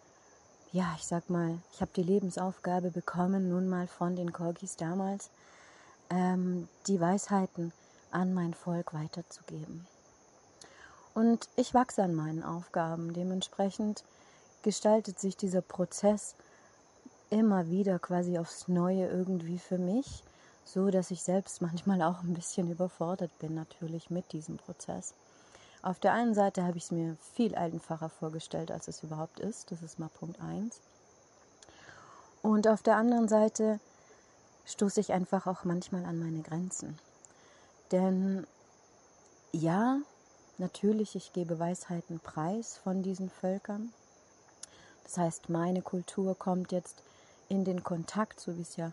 ja, 0.71 0.93
ich 0.97 1.05
sag 1.05 1.29
mal, 1.29 1.57
ich 1.73 1.81
habe 1.81 1.91
die 1.95 2.03
Lebensaufgabe 2.03 2.91
bekommen, 2.91 3.49
nun 3.49 3.67
mal 3.67 3.87
von 3.87 4.15
den 4.15 4.33
Korgis 4.33 4.75
damals, 4.77 5.29
ähm, 6.09 6.67
die 6.87 6.99
Weisheiten 6.99 7.73
an 8.11 8.33
mein 8.33 8.53
Volk 8.53 8.93
weiterzugeben. 8.93 9.85
Und 11.13 11.49
ich 11.55 11.73
wachse 11.73 12.03
an 12.03 12.15
meinen 12.15 12.43
Aufgaben. 12.43 13.13
Dementsprechend 13.13 14.03
gestaltet 14.63 15.19
sich 15.19 15.35
dieser 15.35 15.61
Prozess 15.61 16.35
immer 17.29 17.69
wieder 17.69 17.99
quasi 17.99 18.37
aufs 18.37 18.67
Neue 18.67 19.07
irgendwie 19.07 19.59
für 19.59 19.77
mich 19.77 20.23
so 20.73 20.89
dass 20.89 21.11
ich 21.11 21.21
selbst 21.21 21.61
manchmal 21.61 22.01
auch 22.01 22.23
ein 22.23 22.33
bisschen 22.33 22.71
überfordert 22.71 23.37
bin 23.39 23.55
natürlich 23.55 24.09
mit 24.09 24.31
diesem 24.31 24.57
Prozess. 24.57 25.13
Auf 25.83 25.99
der 25.99 26.13
einen 26.13 26.35
Seite 26.35 26.63
habe 26.63 26.77
ich 26.77 26.85
es 26.85 26.91
mir 26.91 27.17
viel 27.33 27.55
einfacher 27.55 28.09
vorgestellt, 28.09 28.71
als 28.71 28.87
es 28.87 29.01
überhaupt 29.01 29.39
ist. 29.39 29.71
Das 29.71 29.81
ist 29.81 29.97
mal 29.97 30.09
Punkt 30.19 30.39
1. 30.39 30.79
Und 32.43 32.67
auf 32.67 32.83
der 32.83 32.97
anderen 32.97 33.27
Seite 33.27 33.79
stoße 34.65 34.99
ich 34.99 35.11
einfach 35.11 35.47
auch 35.47 35.63
manchmal 35.63 36.05
an 36.05 36.19
meine 36.19 36.41
Grenzen. 36.41 36.99
Denn 37.91 38.45
ja, 39.51 39.99
natürlich, 40.59 41.15
ich 41.15 41.33
gebe 41.33 41.59
Weisheiten 41.59 42.19
preis 42.19 42.77
von 42.77 43.01
diesen 43.01 43.29
Völkern. 43.29 43.91
Das 45.03 45.17
heißt, 45.17 45.49
meine 45.49 45.81
Kultur 45.81 46.37
kommt 46.37 46.71
jetzt 46.71 47.03
in 47.49 47.65
den 47.65 47.83
Kontakt, 47.83 48.39
so 48.39 48.55
wie 48.55 48.61
es 48.61 48.77
ja 48.77 48.91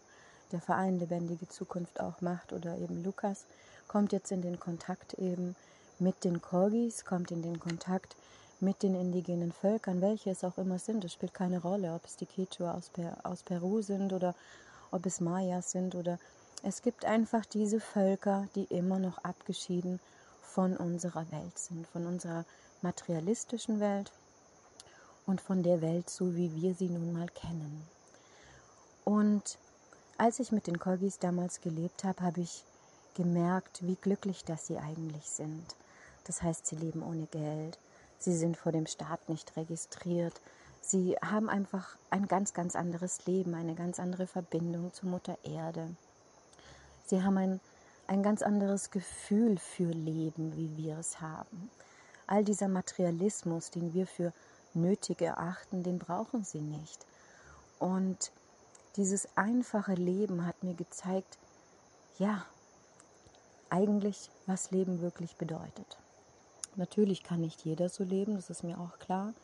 der 0.53 0.61
Verein 0.61 0.99
Lebendige 0.99 1.49
Zukunft 1.49 2.01
auch 2.01 2.23
macht 2.23 2.53
oder 2.53 2.77
eben 2.79 3.05
Lukas, 3.05 3.45
kommt 3.87 4.13
jetzt 4.13 4.33
in 4.33 4.43
den 4.43 4.59
Kontakt 4.59 5.15
eben 5.15 5.55
mit 6.01 6.25
den 6.25 6.41
Korgis, 6.41 7.05
kommt 7.05 7.31
in 7.31 7.43
den 7.43 7.61
Kontakt 7.61 8.17
mit 8.61 8.83
den 8.83 8.95
indigenen 8.95 9.53
Völkern, 9.53 10.01
welche 10.01 10.31
es 10.31 10.45
auch 10.45 10.59
immer 10.59 10.79
sind. 10.79 11.05
Es 11.05 11.13
spielt 11.13 11.35
keine 11.35 11.61
Rolle, 11.61 11.95
ob 11.95 12.05
es 12.05 12.17
die 12.17 12.27
Quechua 12.27 12.75
aus, 12.75 12.91
per 12.91 13.19
aus 13.23 13.43
Peru 13.43 13.83
sind 13.83 14.13
oder 14.13 14.35
ob 14.91 15.07
es 15.07 15.21
Mayas 15.21 15.71
sind 15.71 15.95
oder 15.95 16.19
es 16.63 16.83
gibt 16.83 17.05
einfach 17.05 17.47
diese 17.47 17.81
Völker, 17.81 18.49
die 18.55 18.65
immer 18.65 18.99
noch 18.99 19.19
abgeschieden 19.19 20.01
von 20.43 20.77
unserer 20.77 21.31
Welt 21.31 21.57
sind, 21.57 21.87
von 21.87 22.07
unserer 22.07 22.45
materialistischen 22.83 23.79
Welt 23.81 24.11
und 25.27 25.41
von 25.41 25.63
der 25.63 25.81
Welt, 25.83 26.11
so 26.11 26.35
wie 26.35 26.55
wir 26.55 26.75
sie 26.75 26.89
nun 26.89 27.13
mal 27.13 27.29
kennen. 27.29 27.87
Und 29.05 29.59
als 30.17 30.41
ich 30.41 30.51
mit 30.51 30.67
den 30.67 30.81
Kolgis 30.81 31.19
damals 31.19 31.61
gelebt 31.61 32.03
habe, 32.03 32.23
habe 32.23 32.41
ich 32.41 32.65
gemerkt, 33.15 33.87
wie 33.87 33.97
glücklich 33.97 34.45
das 34.45 34.67
sie 34.67 34.79
eigentlich 34.79 35.27
sind. 35.31 35.77
Das 36.29 36.43
heißt, 36.43 36.67
sie 36.67 36.77
leben 36.77 37.03
ohne 37.03 37.27
Geld, 37.27 37.79
sie 38.19 38.37
sind 38.37 38.57
vor 38.57 38.71
dem 38.71 38.87
Staat 38.87 39.29
nicht 39.31 39.57
registriert, 39.57 40.35
sie 40.83 41.17
haben 41.17 41.49
einfach 41.49 41.97
ein 42.11 42.29
ganz, 42.29 42.53
ganz 42.53 42.77
anderes 42.77 43.25
Leben, 43.27 43.55
eine 43.55 43.75
ganz 43.75 43.99
andere 43.99 44.27
Verbindung 44.27 44.93
zur 44.93 45.09
Mutter 45.09 45.39
Erde. 45.43 45.97
Sie 47.07 47.23
haben 47.23 47.39
ein, 47.39 47.61
ein 48.07 48.23
ganz 48.23 48.43
anderes 48.43 48.91
Gefühl 48.91 49.57
für 49.59 49.91
Leben, 49.91 50.55
wie 50.55 50.77
wir 50.77 50.99
es 50.99 51.23
haben. 51.23 51.71
All 52.27 52.45
dieser 52.45 52.69
Materialismus, 52.69 53.71
den 53.71 53.95
wir 53.95 54.07
für 54.07 54.35
nötig 54.75 55.23
erachten, 55.23 55.83
den 55.83 55.99
brauchen 55.99 56.45
sie 56.45 56.61
nicht. 56.61 57.07
Und 57.79 58.31
dieses 58.97 59.29
einfache 59.35 59.95
Leben 59.95 60.45
hat 60.45 60.63
mir 60.63 60.75
gezeigt, 60.75 61.39
ja, 62.19 62.45
eigentlich, 63.71 64.29
was 64.47 64.71
Leben 64.71 65.01
wirklich 65.01 65.37
bedeutet. 65.37 65.97
Natürlich 66.79 67.25
kann 67.25 67.41
nicht 67.41 67.65
jeder 67.65 67.89
so 67.89 68.05
leben, 68.05 68.37
das 68.37 68.51
ist 68.51 68.63
mir 68.63 68.79
auch 68.79 69.01
klar. 69.01 69.35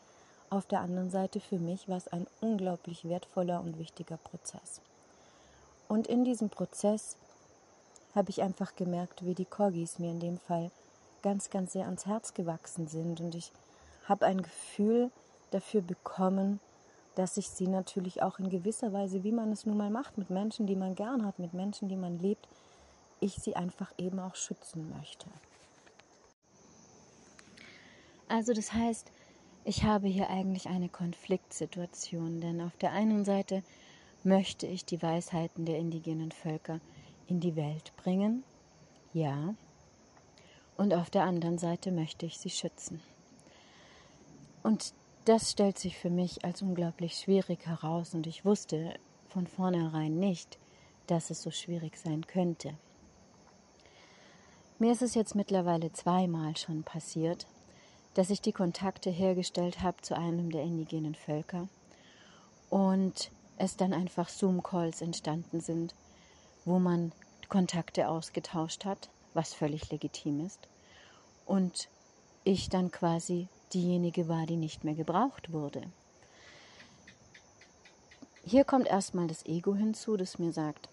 Auf 0.49 0.65
der 0.65 0.79
anderen 0.79 1.09
Seite 1.09 1.41
für 1.41 1.59
mich 1.59 1.89
war 1.89 1.97
es 1.97 2.07
ein 2.07 2.27
unglaublich 2.39 3.09
wertvoller 3.09 3.59
und 3.59 3.77
wichtiger 3.77 4.15
Prozess. 4.15 4.79
Und 5.89 6.07
in 6.07 6.23
diesem 6.23 6.49
Prozess 6.49 7.17
habe 8.15 8.29
ich 8.29 8.41
einfach 8.41 8.77
gemerkt, 8.77 9.25
wie 9.25 9.35
die 9.35 9.43
Corgis 9.43 9.99
mir 9.99 10.11
in 10.11 10.21
dem 10.21 10.39
Fall 10.39 10.71
ganz, 11.23 11.49
ganz 11.49 11.73
sehr 11.73 11.85
ans 11.85 12.05
Herz 12.05 12.33
gewachsen 12.33 12.87
sind. 12.87 13.19
Und 13.19 13.35
ich 13.35 13.51
habe 14.07 14.25
ein 14.25 14.41
Gefühl 14.41 15.11
dafür 15.51 15.81
bekommen, 15.81 16.61
dass 17.15 17.35
ich 17.35 17.49
sie 17.49 17.67
natürlich 17.67 18.23
auch 18.23 18.39
in 18.39 18.49
gewisser 18.49 18.93
Weise, 18.93 19.25
wie 19.25 19.33
man 19.33 19.51
es 19.51 19.65
nun 19.65 19.75
mal 19.75 19.89
macht, 19.89 20.17
mit 20.17 20.29
Menschen, 20.29 20.67
die 20.67 20.77
man 20.77 20.95
gern 20.95 21.25
hat, 21.25 21.37
mit 21.37 21.53
Menschen, 21.53 21.89
die 21.89 21.97
man 21.97 22.17
liebt, 22.17 22.47
ich 23.19 23.35
sie 23.35 23.57
einfach 23.57 23.91
eben 23.97 24.19
auch 24.21 24.35
schützen 24.35 24.89
möchte. 24.97 25.27
Also 28.35 28.51
das 28.51 28.73
heißt, 28.73 29.13
ich 29.63 29.85
habe 29.85 30.09
hier 30.09 30.29
eigentlich 30.29 30.67
eine 30.67 30.89
Konfliktsituation, 30.89 32.41
denn 32.41 32.59
auf 32.59 32.75
der 32.75 32.91
einen 32.91 33.23
Seite 33.23 33.63
möchte 34.25 34.67
ich 34.67 34.83
die 34.83 35.01
Weisheiten 35.01 35.63
der 35.63 35.77
indigenen 35.77 36.33
Völker 36.33 36.81
in 37.27 37.39
die 37.39 37.55
Welt 37.55 37.93
bringen, 37.95 38.43
ja, 39.13 39.55
und 40.75 40.93
auf 40.93 41.09
der 41.09 41.23
anderen 41.23 41.57
Seite 41.57 41.93
möchte 41.93 42.25
ich 42.25 42.37
sie 42.37 42.49
schützen. 42.49 42.99
Und 44.63 44.93
das 45.23 45.51
stellt 45.51 45.77
sich 45.77 45.97
für 45.97 46.09
mich 46.09 46.43
als 46.43 46.61
unglaublich 46.61 47.15
schwierig 47.15 47.65
heraus 47.65 48.15
und 48.15 48.27
ich 48.27 48.43
wusste 48.43 48.95
von 49.29 49.47
vornherein 49.47 50.19
nicht, 50.19 50.59
dass 51.07 51.29
es 51.29 51.41
so 51.41 51.51
schwierig 51.51 51.95
sein 51.95 52.27
könnte. 52.27 52.73
Mir 54.77 54.91
ist 54.91 55.03
es 55.03 55.15
jetzt 55.15 55.35
mittlerweile 55.35 55.93
zweimal 55.93 56.57
schon 56.57 56.83
passiert, 56.83 57.47
dass 58.15 58.29
ich 58.29 58.41
die 58.41 58.53
Kontakte 58.53 59.09
hergestellt 59.09 59.81
habe 59.81 60.01
zu 60.01 60.17
einem 60.17 60.49
der 60.49 60.63
indigenen 60.63 61.15
Völker 61.15 61.67
und 62.69 63.29
es 63.57 63.77
dann 63.77 63.93
einfach 63.93 64.29
Zoom-Calls 64.29 65.01
entstanden 65.01 65.61
sind, 65.61 65.93
wo 66.63 66.79
man 66.79 67.11
Kontakte 67.49 68.09
ausgetauscht 68.09 68.85
hat, 68.85 69.09
was 69.33 69.53
völlig 69.53 69.91
legitim 69.91 70.45
ist, 70.45 70.67
und 71.45 71.89
ich 72.43 72.69
dann 72.69 72.89
quasi 72.89 73.47
diejenige 73.73 74.27
war, 74.27 74.45
die 74.45 74.55
nicht 74.55 74.83
mehr 74.83 74.95
gebraucht 74.95 75.51
wurde. 75.51 75.83
Hier 78.45 78.63
kommt 78.63 78.87
erstmal 78.87 79.27
das 79.27 79.45
Ego 79.45 79.75
hinzu, 79.75 80.17
das 80.17 80.39
mir 80.39 80.53
sagt, 80.53 80.87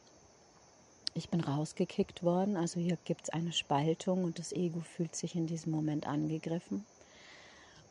ich 1.15 1.29
bin 1.29 1.41
rausgekickt 1.41 2.23
worden, 2.23 2.57
also 2.57 2.81
hier 2.81 2.97
gibt 3.05 3.25
es 3.25 3.31
eine 3.31 3.53
Spaltung 3.53 4.25
und 4.25 4.39
das 4.39 4.53
Ego 4.53 4.81
fühlt 4.81 5.15
sich 5.15 5.37
in 5.37 5.47
diesem 5.47 5.71
Moment 5.71 6.07
angegriffen. 6.07 6.85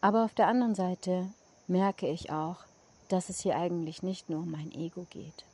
Aber 0.01 0.25
auf 0.25 0.33
der 0.33 0.47
anderen 0.47 0.75
Seite 0.75 1.31
merke 1.67 2.07
ich 2.07 2.31
auch, 2.31 2.57
dass 3.07 3.29
es 3.29 3.41
hier 3.41 3.55
eigentlich 3.55 4.03
nicht 4.03 4.29
nur 4.29 4.39
um 4.39 4.51
mein 4.51 4.71
Ego 4.71 5.05
geht, 5.09 5.45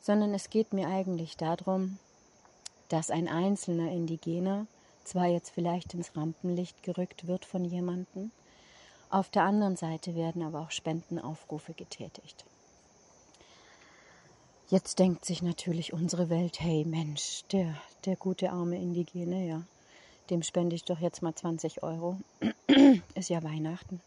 sondern 0.00 0.32
es 0.32 0.50
geht 0.50 0.72
mir 0.72 0.88
eigentlich 0.88 1.36
darum, 1.36 1.98
dass 2.88 3.10
ein 3.10 3.28
einzelner 3.28 3.90
Indigener 3.90 4.66
zwar 5.04 5.26
jetzt 5.26 5.50
vielleicht 5.50 5.94
ins 5.94 6.16
Rampenlicht 6.16 6.82
gerückt 6.82 7.26
wird 7.26 7.44
von 7.44 7.64
jemandem, 7.64 8.30
auf 9.10 9.30
der 9.30 9.44
anderen 9.44 9.76
Seite 9.76 10.14
werden 10.14 10.42
aber 10.42 10.60
auch 10.60 10.70
Spendenaufrufe 10.70 11.72
getätigt. 11.72 12.44
Jetzt 14.68 14.98
denkt 14.98 15.24
sich 15.24 15.40
natürlich 15.40 15.94
unsere 15.94 16.28
Welt, 16.28 16.60
hey 16.60 16.84
Mensch, 16.84 17.44
der, 17.52 17.74
der 18.04 18.16
gute 18.16 18.50
arme 18.50 18.76
Indigene, 18.76 19.46
ja, 19.46 19.62
dem 20.30 20.42
spende 20.42 20.76
ich 20.76 20.84
doch 20.84 21.00
jetzt 21.00 21.22
mal 21.22 21.34
20 21.34 21.82
Euro. 21.82 22.18
Ist 23.14 23.30
ja 23.30 23.42
Weihnachten. 23.42 24.00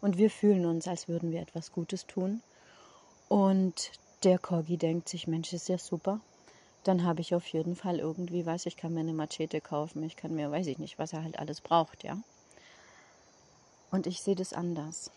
Und 0.00 0.18
wir 0.18 0.30
fühlen 0.30 0.66
uns, 0.66 0.86
als 0.86 1.08
würden 1.08 1.32
wir 1.32 1.40
etwas 1.40 1.72
Gutes 1.72 2.06
tun. 2.06 2.42
Und 3.28 3.92
der 4.24 4.38
Corgi 4.38 4.76
denkt 4.76 5.08
sich, 5.08 5.26
Mensch, 5.26 5.52
ist 5.52 5.68
ja 5.68 5.78
super 5.78 6.20
dann 6.86 7.04
habe 7.04 7.20
ich 7.20 7.34
auf 7.34 7.46
jeden 7.48 7.74
Fall 7.74 7.98
irgendwie 7.98 8.46
was, 8.46 8.66
ich 8.66 8.76
kann 8.76 8.94
mir 8.94 9.00
eine 9.00 9.12
Machete 9.12 9.60
kaufen, 9.60 10.04
ich 10.04 10.14
kann 10.14 10.34
mir, 10.34 10.50
weiß 10.50 10.68
ich 10.68 10.78
nicht, 10.78 10.98
was 10.98 11.12
er 11.12 11.24
halt 11.24 11.38
alles 11.38 11.60
braucht, 11.60 12.04
ja. 12.04 12.16
Und 13.90 14.06
ich 14.06 14.22
sehe 14.22 14.36
das 14.36 14.52
anders. 14.52 15.10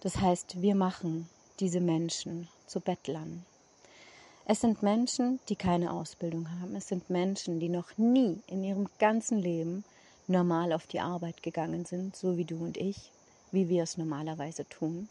Das 0.00 0.16
heißt, 0.16 0.60
wir 0.60 0.74
machen 0.74 1.28
diese 1.60 1.80
Menschen 1.80 2.48
zu 2.66 2.80
Bettlern. 2.80 3.44
Es 4.46 4.60
sind 4.60 4.82
Menschen, 4.82 5.40
die 5.48 5.56
keine 5.56 5.90
Ausbildung 5.90 6.50
haben. 6.60 6.76
Es 6.76 6.88
sind 6.88 7.08
Menschen, 7.08 7.60
die 7.60 7.70
noch 7.70 7.96
nie 7.96 8.40
in 8.46 8.62
ihrem 8.62 8.88
ganzen 8.98 9.38
Leben 9.38 9.84
normal 10.26 10.74
auf 10.74 10.86
die 10.86 11.00
Arbeit 11.00 11.42
gegangen 11.42 11.86
sind, 11.86 12.14
so 12.14 12.36
wie 12.36 12.44
du 12.44 12.56
und 12.56 12.76
ich, 12.76 13.10
wie 13.52 13.70
wir 13.70 13.82
es 13.82 13.96
normalerweise 13.96 14.68
tun. 14.68 15.08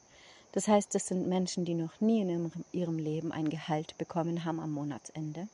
Das 0.52 0.68
heißt, 0.68 0.94
es 0.94 1.08
sind 1.08 1.28
Menschen, 1.28 1.66
die 1.66 1.74
noch 1.74 2.00
nie 2.00 2.22
in 2.22 2.52
ihrem 2.74 3.00
Leben 3.00 3.32
ein 3.32 3.50
Gehalt 3.50 3.98
bekommen 3.98 4.46
haben 4.46 4.60
am 4.60 4.72
Monatsende. 4.72 5.48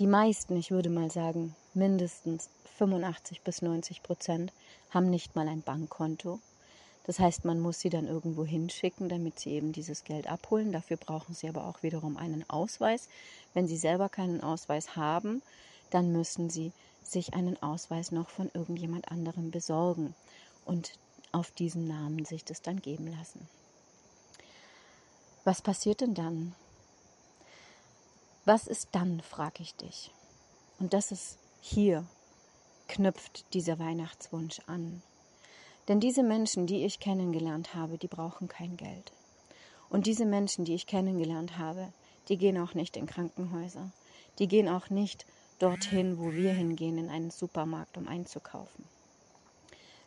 Die 0.00 0.08
meisten, 0.08 0.56
ich 0.56 0.72
würde 0.72 0.90
mal 0.90 1.12
sagen, 1.12 1.54
mindestens 1.74 2.50
85 2.78 3.42
bis 3.42 3.62
90 3.62 4.02
Prozent 4.02 4.52
haben 4.90 5.10
nicht 5.10 5.36
mal 5.36 5.46
ein 5.46 5.62
Bankkonto. 5.62 6.40
Das 7.06 7.20
heißt, 7.20 7.44
man 7.44 7.60
muss 7.60 7.78
sie 7.78 7.88
dann 7.88 8.08
irgendwo 8.08 8.44
hinschicken, 8.44 9.08
damit 9.08 9.38
sie 9.38 9.50
eben 9.50 9.70
dieses 9.70 10.02
Geld 10.02 10.26
abholen. 10.26 10.72
Dafür 10.72 10.96
brauchen 10.96 11.34
sie 11.34 11.48
aber 11.48 11.64
auch 11.66 11.84
wiederum 11.84 12.16
einen 12.16 12.48
Ausweis. 12.50 13.08
Wenn 13.54 13.68
sie 13.68 13.76
selber 13.76 14.08
keinen 14.08 14.40
Ausweis 14.40 14.96
haben, 14.96 15.40
dann 15.90 16.10
müssen 16.10 16.50
sie 16.50 16.72
sich 17.04 17.34
einen 17.34 17.62
Ausweis 17.62 18.10
noch 18.10 18.28
von 18.28 18.50
irgendjemand 18.52 19.08
anderem 19.12 19.52
besorgen. 19.52 20.16
Und 20.64 20.98
auf 21.30 21.52
diesen 21.52 21.86
Namen 21.86 22.24
sich 22.24 22.44
das 22.44 22.60
dann 22.60 22.82
geben 22.82 23.06
lassen. 23.16 23.48
Was 25.44 25.62
passiert 25.62 26.00
denn 26.00 26.14
dann? 26.14 26.56
Was 28.44 28.66
ist 28.66 28.88
dann, 28.92 29.20
frage 29.20 29.62
ich 29.62 29.76
dich. 29.76 30.10
Und 30.80 30.92
das 30.92 31.12
ist 31.12 31.38
hier, 31.60 32.04
knüpft 32.88 33.54
dieser 33.54 33.78
Weihnachtswunsch 33.78 34.60
an. 34.66 35.02
Denn 35.88 36.00
diese 36.00 36.22
Menschen, 36.22 36.66
die 36.66 36.84
ich 36.84 36.98
kennengelernt 36.98 37.74
habe, 37.74 37.98
die 37.98 38.08
brauchen 38.08 38.48
kein 38.48 38.76
Geld. 38.76 39.12
Und 39.88 40.06
diese 40.06 40.26
Menschen, 40.26 40.64
die 40.64 40.74
ich 40.74 40.86
kennengelernt 40.86 41.58
habe, 41.58 41.92
die 42.28 42.36
gehen 42.36 42.58
auch 42.58 42.74
nicht 42.74 42.96
in 42.96 43.06
Krankenhäuser. 43.06 43.92
Die 44.38 44.48
gehen 44.48 44.68
auch 44.68 44.90
nicht 44.90 45.26
dorthin, 45.58 46.18
wo 46.18 46.32
wir 46.32 46.52
hingehen, 46.52 46.98
in 46.98 47.08
einen 47.08 47.30
Supermarkt, 47.30 47.96
um 47.96 48.08
einzukaufen. 48.08 48.84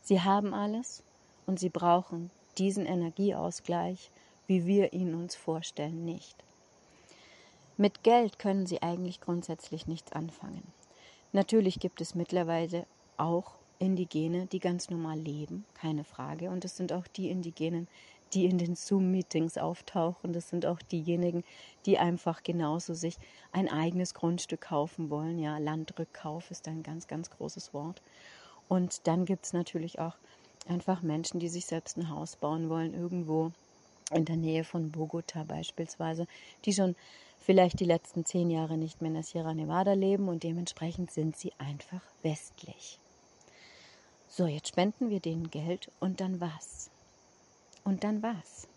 Sie 0.02 0.22
haben 0.22 0.54
alles 0.54 1.04
und 1.46 1.60
sie 1.60 1.70
brauchen 1.70 2.30
diesen 2.58 2.86
Energieausgleich, 2.86 4.12
wie 4.48 4.66
wir 4.66 4.94
ihn 4.94 5.16
uns 5.16 5.36
vorstellen, 5.36 6.04
nicht. 6.04 6.36
Mit 7.78 8.04
Geld 8.04 8.40
können 8.40 8.66
sie 8.66 8.82
eigentlich 8.82 9.22
grundsätzlich 9.22 9.88
nichts 9.88 10.12
anfangen. 10.12 10.64
Natürlich 11.32 11.80
gibt 11.80 12.02
es 12.02 12.16
mittlerweile 12.16 12.86
auch 13.18 13.59
Indigene, 13.80 14.46
die 14.46 14.60
ganz 14.60 14.90
normal 14.90 15.18
leben, 15.18 15.66
keine 15.74 16.04
Frage. 16.04 16.50
Und 16.50 16.66
es 16.66 16.78
sind 16.78 16.92
auch 16.94 17.08
die 17.08 17.30
Indigenen, 17.30 17.88
die 18.34 18.46
in 18.46 18.58
den 18.58 18.76
Zoom-Meetings 18.76 19.58
auftauchen. 19.58 20.34
Das 20.34 20.50
sind 20.50 20.66
auch 20.66 20.82
diejenigen, 20.82 21.44
die 21.86 21.98
einfach 21.98 22.44
genauso 22.44 22.94
sich 22.94 23.18
ein 23.52 23.70
eigenes 23.70 24.14
Grundstück 24.14 24.62
kaufen 24.62 25.10
wollen. 25.10 25.40
Ja, 25.40 25.58
Landrückkauf 25.58 26.52
ist 26.52 26.68
ein 26.68 26.84
ganz, 26.84 27.08
ganz 27.08 27.30
großes 27.30 27.74
Wort. 27.74 28.02
Und 28.68 29.08
dann 29.08 29.26
gibt 29.26 29.46
es 29.46 29.54
natürlich 29.54 30.00
auch 30.00 30.16
einfach 30.68 31.02
Menschen, 31.02 31.40
die 31.40 31.50
sich 31.50 31.66
selbst 31.66 31.98
ein 31.98 32.10
Haus 32.10 32.36
bauen 32.36 32.70
wollen, 32.70 32.94
irgendwo 32.94 33.52
in 34.12 34.26
der 34.26 34.38
Nähe 34.38 34.64
von 34.64 34.92
Bogota 34.92 35.44
beispielsweise, 35.44 36.28
die 36.66 36.74
schon 36.74 36.96
vielleicht 37.40 37.80
die 37.80 37.86
letzten 37.86 38.26
zehn 38.26 38.50
Jahre 38.50 38.78
nicht 38.78 39.02
mehr 39.02 39.10
in 39.10 39.16
der 39.16 39.24
Sierra 39.24 39.54
Nevada 39.54 39.94
leben 39.94 40.28
und 40.28 40.44
dementsprechend 40.44 41.12
sind 41.12 41.38
sie 41.38 41.54
einfach 41.58 42.02
westlich. 42.22 43.00
So, 44.30 44.46
jetzt 44.46 44.70
spenden 44.70 45.10
wir 45.10 45.20
denen 45.20 45.50
Geld 45.50 45.92
und 46.00 46.22
dann 46.22 46.40
was? 46.40 46.90
Und 47.84 48.04
dann 48.04 48.22
was? 48.22 48.68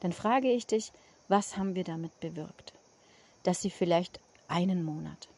Dann 0.00 0.12
frage 0.12 0.50
ich 0.50 0.66
dich, 0.66 0.92
was 1.26 1.56
haben 1.56 1.74
wir 1.74 1.84
damit 1.84 2.18
bewirkt? 2.20 2.72
Dass 3.42 3.60
sie 3.60 3.70
vielleicht 3.70 4.20
einen 4.46 4.84
Monat. 4.84 5.28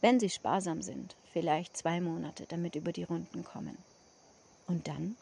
Wenn 0.00 0.18
sie 0.18 0.30
sparsam 0.30 0.82
sind, 0.82 1.16
vielleicht 1.32 1.76
zwei 1.76 2.00
Monate, 2.00 2.46
damit 2.48 2.74
über 2.74 2.92
die 2.92 3.04
Runden 3.04 3.44
kommen. 3.44 3.78
Und 4.66 4.88
dann 4.88 5.16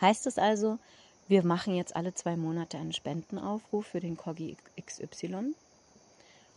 heißt 0.00 0.26
es 0.26 0.38
also, 0.38 0.78
wir 1.28 1.44
machen 1.44 1.74
jetzt 1.74 1.96
alle 1.96 2.14
zwei 2.14 2.36
Monate 2.36 2.78
einen 2.78 2.92
Spendenaufruf 2.92 3.86
für 3.86 4.00
den 4.00 4.16
Corgi 4.16 4.56
XY 4.80 5.54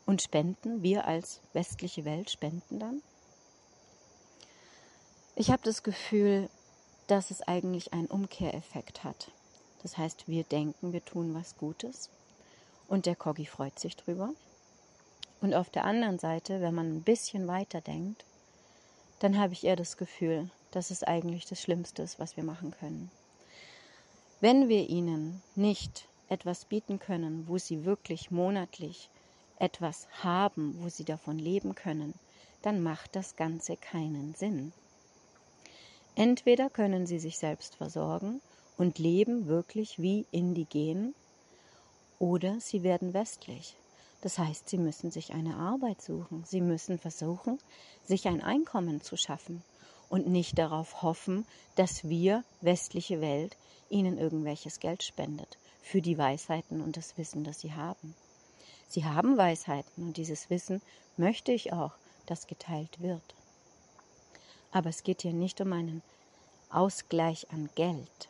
und 0.06 0.22
spenden, 0.22 0.84
wir 0.84 1.06
als 1.06 1.42
westliche 1.54 2.06
Welt 2.06 2.30
spenden 2.30 2.80
dann. 2.80 3.02
Ich 5.38 5.52
habe 5.52 5.62
das 5.64 5.84
Gefühl, 5.84 6.50
dass 7.08 7.30
es 7.30 7.42
eigentlich 7.42 7.92
einen 7.92 8.08
Umkehreffekt 8.08 9.04
hat. 9.04 9.32
Das 9.84 9.98
heißt, 9.98 10.30
wir 10.30 10.46
denken, 10.46 10.94
wir 10.94 11.04
tun 11.04 11.36
was 11.36 11.58
Gutes 11.58 12.10
und 12.88 13.06
der 13.06 13.18
Corgi 13.18 13.46
freut 13.46 13.78
sich 13.78 13.98
drüber. 13.98 14.30
Und 15.42 15.54
auf 15.54 15.70
der 15.70 15.84
anderen 15.84 16.20
Seite, 16.20 16.62
wenn 16.62 16.74
man 16.74 16.96
ein 16.96 17.02
bisschen 17.02 17.50
weiter 17.50 17.82
denkt, 17.82 18.24
dann 19.20 19.38
habe 19.38 19.52
ich 19.52 19.66
eher 19.66 19.76
das 19.76 19.98
Gefühl, 19.98 20.50
dass 20.72 20.90
es 20.90 21.04
eigentlich 21.04 21.46
das 21.46 21.62
Schlimmste 21.62 22.02
ist, 22.02 22.18
was 22.18 22.38
wir 22.38 22.46
machen 22.46 22.72
können. 22.72 23.12
Wenn 24.40 24.70
wir 24.70 24.90
ihnen 24.90 25.44
nicht 25.56 26.08
etwas 26.30 26.64
bieten 26.64 26.98
können, 26.98 27.46
wo 27.50 27.58
sie 27.58 27.84
wirklich 27.84 28.32
monatlich 28.32 29.10
etwas 29.60 30.08
haben, 30.24 30.82
wo 30.82 30.88
sie 30.88 31.04
davon 31.04 31.38
leben 31.38 31.76
können, 31.76 32.14
dann 32.62 32.82
macht 32.82 33.18
das 33.18 33.36
Ganze 33.36 33.76
keinen 33.76 34.34
Sinn. 34.34 34.72
Entweder 36.16 36.70
können 36.70 37.06
sie 37.06 37.20
sich 37.20 37.38
selbst 37.38 37.76
versorgen 37.76 38.42
und 38.78 39.00
leben 39.00 39.48
wirklich 39.48 40.00
wie 40.00 40.26
indigen, 40.32 41.14
oder 42.20 42.60
sie 42.62 42.84
werden 42.84 43.14
westlich. 43.14 43.76
Das 44.22 44.40
heißt, 44.40 44.70
sie 44.70 44.78
müssen 44.78 45.12
sich 45.12 45.34
eine 45.34 45.58
Arbeit 45.58 46.02
suchen, 46.02 46.44
sie 46.46 46.62
müssen 46.62 46.98
versuchen, 47.00 47.60
sich 48.06 48.28
ein 48.28 48.42
Einkommen 48.42 49.02
zu 49.02 49.18
schaffen 49.18 49.62
und 50.10 50.28
nicht 50.28 50.58
darauf 50.58 51.02
hoffen, 51.02 51.46
dass 51.76 52.08
wir, 52.08 52.44
westliche 52.62 53.20
Welt, 53.20 53.58
ihnen 53.90 54.18
irgendwelches 54.18 54.80
Geld 54.80 55.04
spendet 55.04 55.58
für 55.82 56.02
die 56.02 56.18
Weisheiten 56.18 56.82
und 56.82 56.98
das 56.98 57.18
Wissen, 57.18 57.44
das 57.44 57.60
sie 57.60 57.74
haben. 57.74 58.16
Sie 58.88 59.06
haben 59.06 59.38
Weisheiten 59.38 60.08
und 60.08 60.18
dieses 60.18 60.50
Wissen 60.50 60.82
möchte 61.18 61.52
ich 61.52 61.74
auch, 61.74 61.92
dass 62.26 62.48
geteilt 62.48 63.02
wird. 63.02 63.36
Aber 64.76 64.90
es 64.90 65.04
geht 65.04 65.22
hier 65.22 65.32
nicht 65.32 65.62
um 65.62 65.72
einen 65.72 66.02
Ausgleich 66.70 67.50
an 67.50 67.70
Geld. 67.76 68.28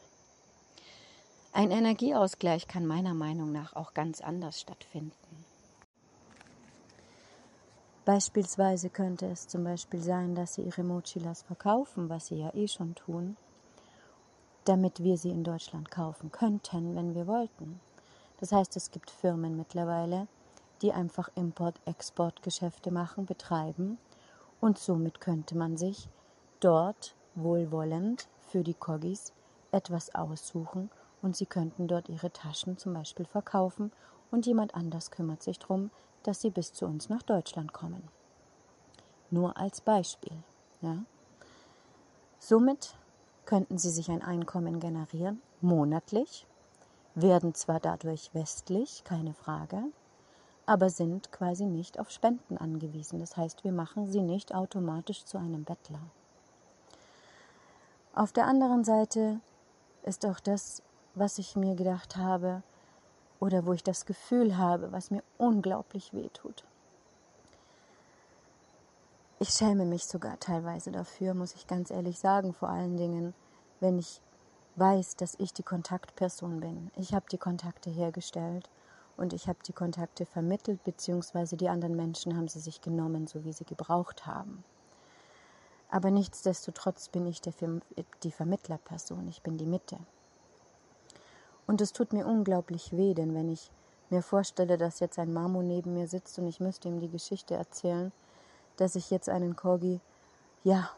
Ein 1.53 1.71
Energieausgleich 1.71 2.67
kann 2.67 2.85
meiner 2.85 3.15
Meinung 3.15 3.51
nach 3.51 3.75
auch 3.75 3.95
ganz 3.95 4.21
anders 4.21 4.61
stattfinden. 4.61 5.43
Beispielsweise 8.05 8.91
könnte 8.91 9.25
es 9.25 9.47
zum 9.47 9.63
Beispiel 9.63 9.99
sein, 10.03 10.35
dass 10.35 10.53
sie 10.53 10.61
ihre 10.61 10.83
Mochilas 10.83 11.41
verkaufen, 11.41 12.09
was 12.09 12.27
sie 12.27 12.35
ja 12.35 12.53
eh 12.53 12.67
schon 12.67 12.93
tun, 12.93 13.37
damit 14.65 15.01
wir 15.01 15.17
sie 15.17 15.31
in 15.31 15.43
Deutschland 15.43 15.89
kaufen 15.89 16.31
könnten, 16.31 16.95
wenn 16.95 17.15
wir 17.15 17.25
wollten. 17.25 17.79
Das 18.39 18.51
heißt, 18.51 18.77
es 18.77 18.91
gibt 18.91 19.09
Firmen 19.09 19.57
mittlerweile, 19.57 20.27
die 20.83 20.91
einfach 20.91 21.27
Import-Export-Geschäfte 21.33 22.91
machen, 22.91 23.25
betreiben 23.25 23.97
und 24.61 24.77
somit 24.77 25.19
könnte 25.19 25.57
man 25.57 25.75
sich 25.75 26.07
dort 26.65 27.15
wohlwollend 27.35 28.27
für 28.39 28.63
die 28.63 28.73
Kogis 28.73 29.33
etwas 29.71 30.15
aussuchen 30.15 30.89
und 31.21 31.35
sie 31.35 31.45
könnten 31.45 31.87
dort 31.87 32.09
ihre 32.09 32.31
Taschen 32.31 32.79
zum 32.79 32.95
Beispiel 32.95 33.27
verkaufen 33.27 33.91
und 34.31 34.47
jemand 34.47 34.73
anders 34.73 35.11
kümmert 35.11 35.43
sich 35.43 35.59
darum, 35.59 35.91
dass 36.23 36.41
sie 36.41 36.49
bis 36.49 36.73
zu 36.73 36.87
uns 36.87 37.07
nach 37.07 37.21
Deutschland 37.21 37.71
kommen. 37.71 38.07
Nur 39.29 39.57
als 39.57 39.79
Beispiel. 39.79 40.35
Ja? 40.81 41.03
Somit 42.39 42.95
könnten 43.45 43.77
sie 43.77 43.91
sich 43.91 44.09
ein 44.09 44.23
Einkommen 44.23 44.79
generieren, 44.79 45.43
monatlich, 45.61 46.47
werden 47.13 47.53
zwar 47.53 47.79
dadurch 47.79 48.33
westlich, 48.33 49.03
keine 49.03 49.35
Frage, 49.35 49.83
aber 50.65 50.89
sind 50.89 51.31
quasi 51.31 51.65
nicht 51.65 51.99
auf 51.99 52.09
Spenden 52.09 52.57
angewiesen. 52.57 53.19
Das 53.19 53.37
heißt, 53.37 53.63
wir 53.63 53.71
machen 53.71 54.07
sie 54.07 54.23
nicht 54.23 54.55
automatisch 54.55 55.25
zu 55.25 55.37
einem 55.37 55.63
Bettler. 55.63 56.01
Auf 58.15 58.31
der 58.31 58.47
anderen 58.47 58.85
Seite 58.85 59.41
ist 60.03 60.25
auch 60.25 60.39
das, 60.39 60.81
was 61.15 61.37
ich 61.37 61.57
mir 61.57 61.75
gedacht 61.75 62.15
habe 62.15 62.63
oder 63.41 63.65
wo 63.65 63.73
ich 63.73 63.83
das 63.83 64.05
Gefühl 64.05 64.57
habe, 64.57 64.93
was 64.93 65.11
mir 65.11 65.21
unglaublich 65.37 66.13
weh 66.13 66.29
tut. 66.29 66.63
Ich 69.39 69.49
schäme 69.49 69.83
mich 69.83 70.05
sogar 70.05 70.39
teilweise 70.39 70.93
dafür, 70.93 71.33
muss 71.33 71.55
ich 71.55 71.67
ganz 71.67 71.91
ehrlich 71.91 72.17
sagen, 72.17 72.53
vor 72.53 72.69
allen 72.69 72.95
Dingen, 72.95 73.33
wenn 73.81 73.99
ich 73.99 74.21
weiß, 74.77 75.17
dass 75.17 75.35
ich 75.37 75.51
die 75.51 75.63
Kontaktperson 75.63 76.61
bin. 76.61 76.91
Ich 76.95 77.13
habe 77.13 77.25
die 77.29 77.37
Kontakte 77.37 77.89
hergestellt 77.89 78.69
und 79.17 79.33
ich 79.33 79.49
habe 79.49 79.59
die 79.67 79.73
Kontakte 79.73 80.25
vermittelt, 80.25 80.81
beziehungsweise 80.85 81.57
die 81.57 81.67
anderen 81.67 81.97
Menschen 81.97 82.37
haben 82.37 82.47
sie 82.47 82.59
sich 82.59 82.79
genommen, 82.79 83.27
so 83.27 83.43
wie 83.43 83.51
sie 83.51 83.65
gebraucht 83.65 84.25
haben. 84.25 84.63
Aber 85.95 86.11
nichtsdestotrotz 86.11 87.07
bin 87.07 87.25
ich 87.25 87.39
die 87.39 88.31
Vermittlerperson, 88.31 89.29
ich 89.29 89.41
bin 89.43 89.57
die 89.57 89.65
Mitte. 89.65 89.97
Und 91.67 91.79
es 91.79 91.93
tut 91.93 92.11
mir 92.11 92.27
unglaublich 92.27 92.91
weh, 92.91 93.13
denn 93.13 93.33
wenn 93.33 93.47
ich 93.47 93.71
mir 94.09 94.21
vorstelle, 94.21 94.77
dass 94.77 94.99
jetzt 94.99 95.17
ein 95.17 95.31
Mamo 95.31 95.61
neben 95.61 95.93
mir 95.93 96.09
sitzt 96.09 96.37
und 96.37 96.47
ich 96.47 96.59
müsste 96.59 96.89
ihm 96.89 96.99
die 96.99 97.07
Geschichte 97.07 97.55
erzählen, 97.55 98.11
dass 98.75 98.97
ich 98.97 99.09
jetzt 99.09 99.29
einen 99.29 99.55
Corgi, 99.55 100.01
ja, 100.65 100.89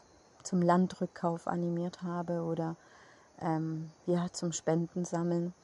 zum 0.42 0.62
Landrückkauf 0.62 1.46
animiert 1.46 2.02
habe 2.02 2.42
oder 2.42 2.74
ähm, 3.40 3.92
ja, 4.06 4.32
zum 4.32 4.50
Spendensammeln, 4.50 5.54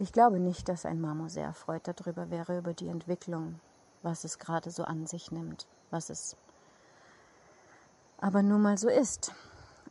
ich 0.00 0.12
glaube 0.12 0.40
nicht, 0.40 0.68
dass 0.68 0.84
ein 0.84 1.00
Mamo 1.00 1.28
sehr 1.28 1.46
erfreut 1.46 1.82
darüber 1.84 2.28
wäre, 2.28 2.58
über 2.58 2.74
die 2.74 2.88
Entwicklung, 2.88 3.60
was 4.02 4.24
es 4.24 4.40
gerade 4.40 4.72
so 4.72 4.82
an 4.82 5.06
sich 5.06 5.30
nimmt, 5.30 5.68
was 5.92 6.10
es 6.10 6.36
aber 8.18 8.42
nun 8.42 8.62
mal 8.62 8.78
so 8.78 8.88
ist. 8.88 9.32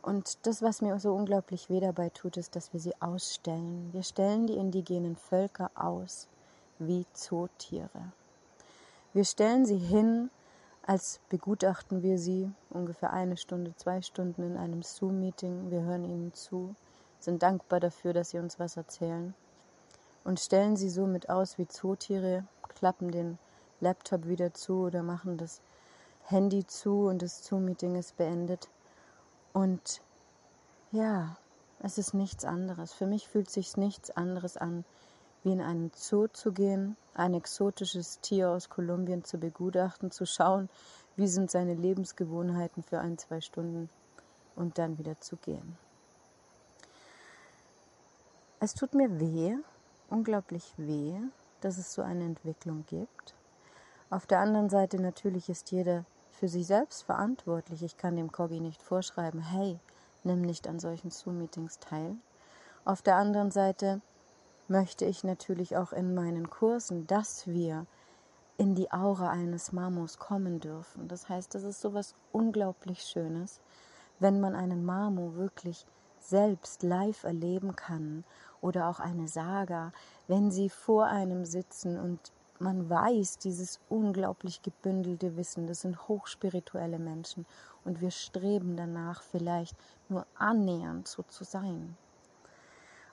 Und 0.02 0.46
das, 0.46 0.60
was 0.60 0.82
mir 0.82 0.98
so 0.98 1.14
unglaublich 1.14 1.70
weh 1.70 1.80
dabei 1.80 2.10
tut, 2.10 2.36
ist, 2.36 2.56
dass 2.56 2.72
wir 2.72 2.80
sie 2.80 3.00
ausstellen. 3.00 3.88
Wir 3.92 4.02
stellen 4.02 4.46
die 4.46 4.56
indigenen 4.56 5.16
Völker 5.16 5.70
aus 5.74 6.28
wie 6.78 7.06
Zootiere. 7.14 8.12
Wir 9.12 9.24
stellen 9.24 9.64
sie 9.64 9.78
hin, 9.78 10.30
als 10.86 11.20
begutachten 11.30 12.02
wir 12.02 12.18
sie 12.18 12.50
ungefähr 12.68 13.12
eine 13.12 13.36
Stunde, 13.36 13.74
zwei 13.76 14.02
Stunden 14.02 14.42
in 14.42 14.56
einem 14.56 14.82
Zoom-Meeting. 14.82 15.70
Wir 15.70 15.82
hören 15.82 16.04
ihnen 16.04 16.34
zu, 16.34 16.74
sind 17.18 17.42
dankbar 17.42 17.80
dafür, 17.80 18.12
dass 18.12 18.30
sie 18.30 18.38
uns 18.38 18.58
was 18.58 18.76
erzählen 18.76 19.34
und 20.24 20.40
stellen 20.40 20.76
sie 20.76 20.88
somit 20.88 21.28
aus 21.28 21.58
wie 21.58 21.68
Zootiere, 21.68 22.44
klappen 22.74 23.10
den 23.10 23.38
Laptop 23.80 24.26
wieder 24.26 24.52
zu 24.54 24.86
oder 24.86 25.02
machen 25.02 25.36
das 25.36 25.60
Handy 26.26 26.66
zu 26.66 27.06
und 27.06 27.22
das 27.22 27.44
Zoom-Meeting 27.44 27.96
ist 27.96 28.16
beendet. 28.16 28.68
Und 29.52 30.00
ja, 30.90 31.36
es 31.80 31.98
ist 31.98 32.14
nichts 32.14 32.44
anderes. 32.44 32.92
Für 32.92 33.06
mich 33.06 33.28
fühlt 33.28 33.50
sich 33.50 33.76
nichts 33.76 34.10
anderes 34.10 34.56
an, 34.56 34.84
wie 35.42 35.52
in 35.52 35.60
einen 35.60 35.90
Zoo 35.94 36.28
zu 36.28 36.52
gehen, 36.52 36.96
ein 37.12 37.34
exotisches 37.34 38.20
Tier 38.20 38.50
aus 38.50 38.70
Kolumbien 38.70 39.22
zu 39.24 39.38
begutachten, 39.38 40.10
zu 40.10 40.24
schauen, 40.24 40.70
wie 41.16 41.28
sind 41.28 41.50
seine 41.50 41.74
Lebensgewohnheiten 41.74 42.82
für 42.82 43.00
ein, 43.00 43.18
zwei 43.18 43.40
Stunden 43.40 43.90
und 44.56 44.78
dann 44.78 44.98
wieder 44.98 45.20
zu 45.20 45.36
gehen. 45.36 45.76
Es 48.60 48.72
tut 48.72 48.94
mir 48.94 49.20
weh, 49.20 49.56
unglaublich 50.08 50.72
weh, 50.78 51.18
dass 51.60 51.76
es 51.76 51.92
so 51.92 52.00
eine 52.00 52.24
Entwicklung 52.24 52.84
gibt. 52.86 53.34
Auf 54.08 54.26
der 54.26 54.40
anderen 54.40 54.70
Seite 54.70 54.98
natürlich 55.00 55.50
ist 55.50 55.70
jeder 55.70 56.06
für 56.34 56.48
sich 56.48 56.66
selbst 56.66 57.02
verantwortlich. 57.04 57.82
Ich 57.82 57.96
kann 57.96 58.16
dem 58.16 58.32
Coggi 58.32 58.60
nicht 58.60 58.82
vorschreiben, 58.82 59.40
hey, 59.40 59.78
nimm 60.24 60.42
nicht 60.42 60.68
an 60.68 60.78
solchen 60.78 61.10
Zoom-Meetings 61.10 61.78
teil. 61.78 62.16
Auf 62.84 63.02
der 63.02 63.16
anderen 63.16 63.50
Seite 63.50 64.00
möchte 64.68 65.04
ich 65.04 65.24
natürlich 65.24 65.76
auch 65.76 65.92
in 65.92 66.14
meinen 66.14 66.50
Kursen, 66.50 67.06
dass 67.06 67.46
wir 67.46 67.86
in 68.56 68.74
die 68.74 68.92
Aura 68.92 69.30
eines 69.30 69.72
Mamos 69.72 70.18
kommen 70.18 70.60
dürfen. 70.60 71.08
Das 71.08 71.28
heißt, 71.28 71.54
das 71.54 71.64
ist 71.64 71.80
so 71.80 71.94
was 71.94 72.14
unglaublich 72.32 73.02
Schönes, 73.02 73.60
wenn 74.20 74.40
man 74.40 74.54
einen 74.54 74.84
Mamo 74.84 75.34
wirklich 75.34 75.86
selbst 76.20 76.82
live 76.82 77.24
erleben 77.24 77.76
kann 77.76 78.24
oder 78.60 78.88
auch 78.88 79.00
eine 79.00 79.28
Saga, 79.28 79.92
wenn 80.28 80.50
sie 80.50 80.70
vor 80.70 81.06
einem 81.06 81.44
sitzen 81.44 81.98
und 81.98 82.32
man 82.64 82.90
weiß, 82.90 83.38
dieses 83.38 83.78
unglaublich 83.88 84.62
gebündelte 84.62 85.36
Wissen, 85.36 85.68
das 85.68 85.82
sind 85.82 86.08
hochspirituelle 86.08 86.98
Menschen 86.98 87.46
und 87.84 88.00
wir 88.00 88.10
streben 88.10 88.76
danach 88.76 89.22
vielleicht 89.22 89.76
nur 90.08 90.26
annähernd 90.34 91.06
so 91.06 91.22
zu 91.22 91.44
sein. 91.44 91.96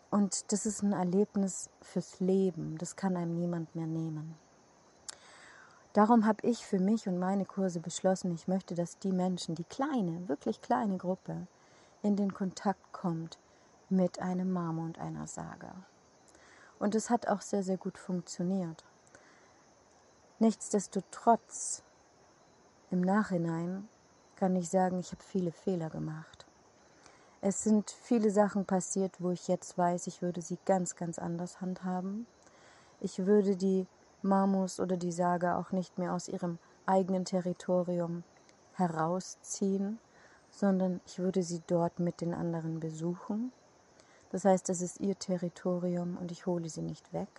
Und 0.10 0.52
das 0.52 0.66
ist 0.66 0.82
ein 0.82 0.94
Erlebnis 0.94 1.70
fürs 1.82 2.20
Leben, 2.20 2.78
das 2.80 2.96
kann 2.96 3.16
einem 3.16 3.36
niemand 3.36 3.76
mehr 3.76 3.88
nehmen. 3.88 4.36
Darum 5.94 6.26
habe 6.26 6.48
ich 6.48 6.66
für 6.66 6.80
mich 6.80 7.08
und 7.08 7.20
meine 7.20 7.46
Kurse 7.46 7.82
beschlossen, 7.82 8.34
ich 8.34 8.48
möchte, 8.48 8.76
dass 8.76 8.98
die 9.00 9.12
Menschen, 9.12 9.56
die 9.56 9.66
kleine, 9.66 10.28
wirklich 10.30 10.62
kleine 10.62 10.98
Gruppe, 10.98 11.48
in 12.02 12.16
den 12.16 12.34
Kontakt 12.34 12.94
kommt 12.94 13.38
mit 13.90 14.20
einem 14.20 14.52
Mama 14.52 14.84
und 14.86 15.00
einer 15.00 15.28
Saga. 15.28 15.76
Und 16.80 16.96
es 16.96 17.10
hat 17.10 17.28
auch 17.28 17.42
sehr, 17.42 17.64
sehr 17.64 17.78
gut 17.78 17.98
funktioniert. 17.98 18.86
Nichtsdestotrotz, 20.42 21.84
im 22.90 23.02
Nachhinein 23.02 23.88
kann 24.36 24.56
ich 24.56 24.70
sagen, 24.70 24.98
ich 24.98 25.12
habe 25.12 25.22
viele 25.22 25.52
Fehler 25.52 25.92
gemacht. 25.92 26.48
Es 27.42 27.64
sind 27.64 27.92
viele 27.92 28.32
Sachen 28.32 28.66
passiert, 28.66 29.22
wo 29.22 29.30
ich 29.30 29.48
jetzt 29.48 29.78
weiß, 29.78 30.08
ich 30.08 30.24
würde 30.24 30.42
sie 30.42 30.58
ganz, 30.66 30.96
ganz 30.96 31.20
anders 31.20 31.62
handhaben. 31.62 32.26
Ich 33.02 33.28
würde 33.28 33.56
die 33.56 33.86
Mamus 34.24 34.80
oder 34.80 34.98
die 34.98 35.12
Saga 35.12 35.60
auch 35.60 35.72
nicht 35.74 36.00
mehr 36.00 36.12
aus 36.12 36.28
ihrem 36.28 36.58
eigenen 36.88 37.24
Territorium 37.24 38.24
herausziehen, 38.74 40.00
sondern 40.50 41.02
ich 41.06 41.20
würde 41.20 41.44
sie 41.44 41.62
dort 41.68 42.00
mit 42.00 42.20
den 42.20 42.34
anderen 42.34 42.80
besuchen. 42.80 43.52
Das 44.32 44.44
heißt, 44.46 44.70
das 44.70 44.82
ist 44.82 45.02
ihr 45.02 45.20
Territorium 45.20 46.18
und 46.18 46.32
ich 46.32 46.48
hole 46.48 46.68
sie 46.68 46.82
nicht 46.82 47.14
weg. 47.14 47.30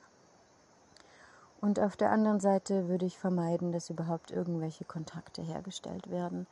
Und 1.62 1.78
auf 1.78 1.96
der 1.96 2.10
anderen 2.10 2.40
Seite 2.40 2.88
würde 2.88 3.06
ich 3.06 3.16
vermeiden, 3.16 3.70
dass 3.70 3.88
überhaupt 3.88 4.32
irgendwelche 4.32 4.84
Kontakte 4.84 5.42
hergestellt 5.42 6.10
werden, 6.10 6.48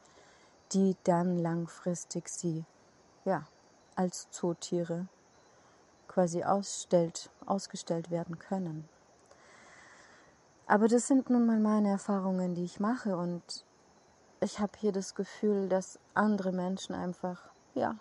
die 0.72 0.96
dann 1.02 1.36
langfristig 1.36 2.28
sie 2.28 2.64
ja, 3.24 3.44
als 3.96 4.30
Zootiere 4.30 5.08
quasi 6.06 6.44
ausstellt, 6.44 7.28
ausgestellt 7.44 8.12
werden 8.12 8.38
können. 8.38 8.88
Aber 10.68 10.86
das 10.86 11.08
sind 11.08 11.28
nun 11.28 11.44
mal 11.44 11.58
meine 11.58 11.90
Erfahrungen, 11.90 12.54
die 12.54 12.64
ich 12.64 12.78
mache 12.78 13.16
und 13.16 13.42
ich 14.38 14.60
habe 14.60 14.72
hier 14.78 14.92
das 14.92 15.16
Gefühl, 15.16 15.68
dass 15.68 15.98
andere 16.14 16.52
Menschen 16.52 16.94
einfach, 16.94 17.50
ja, 17.74 17.96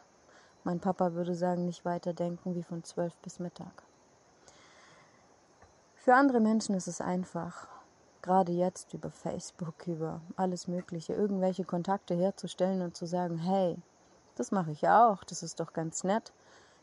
mein 0.63 0.79
Papa 0.79 1.13
würde 1.13 1.33
sagen, 1.33 1.65
nicht 1.65 1.85
weiter 1.85 2.13
denken 2.13 2.53
wie 2.53 2.63
von 2.63 2.83
zwölf 2.83 3.15
bis 3.17 3.39
Mittag. 3.39 3.88
Für 6.01 6.15
andere 6.15 6.39
Menschen 6.39 6.75
ist 6.75 6.87
es 6.87 7.01
einfach, 7.01 7.67
gerade 8.21 8.53
jetzt 8.53 8.93
über 8.93 9.11
Facebook, 9.11 9.85
über 9.85 10.21
alles 10.37 10.69
Mögliche, 10.69 11.13
irgendwelche 11.13 11.65
Kontakte 11.65 12.15
herzustellen 12.15 12.81
und 12.81 12.95
zu 12.95 13.05
sagen, 13.05 13.37
hey, 13.37 13.75
das 14.35 14.51
mache 14.51 14.71
ich 14.71 14.87
auch, 14.87 15.25
das 15.25 15.43
ist 15.43 15.59
doch 15.59 15.73
ganz 15.73 16.05
nett. 16.05 16.31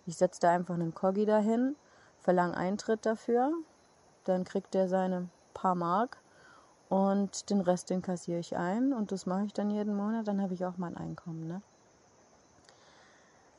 Ich 0.05 0.19
setze 0.19 0.41
da 0.41 0.51
einfach 0.51 0.75
einen 0.75 0.95
Coggi 0.95 1.25
dahin, 1.25 1.77
verlange 2.21 2.59
Eintritt 2.59 3.07
dafür, 3.07 3.53
dann 4.25 4.45
kriegt 4.45 4.75
der 4.75 4.87
seine 4.87 5.31
paar 5.55 5.75
Mark 5.75 6.19
und 6.91 7.49
den 7.49 7.63
Rest 7.63 7.89
den 7.89 8.03
kassiere 8.03 8.41
ich 8.41 8.55
ein 8.55 8.93
und 8.93 9.13
das 9.13 9.25
mache 9.25 9.47
ich 9.47 9.55
dann 9.55 9.71
jeden 9.71 9.97
Monat, 9.97 10.29
dann 10.29 10.43
habe 10.43 10.53
ich 10.53 10.67
auch 10.67 10.77
mein 10.77 10.97
Einkommen, 10.97 11.49
ne? 11.49 11.63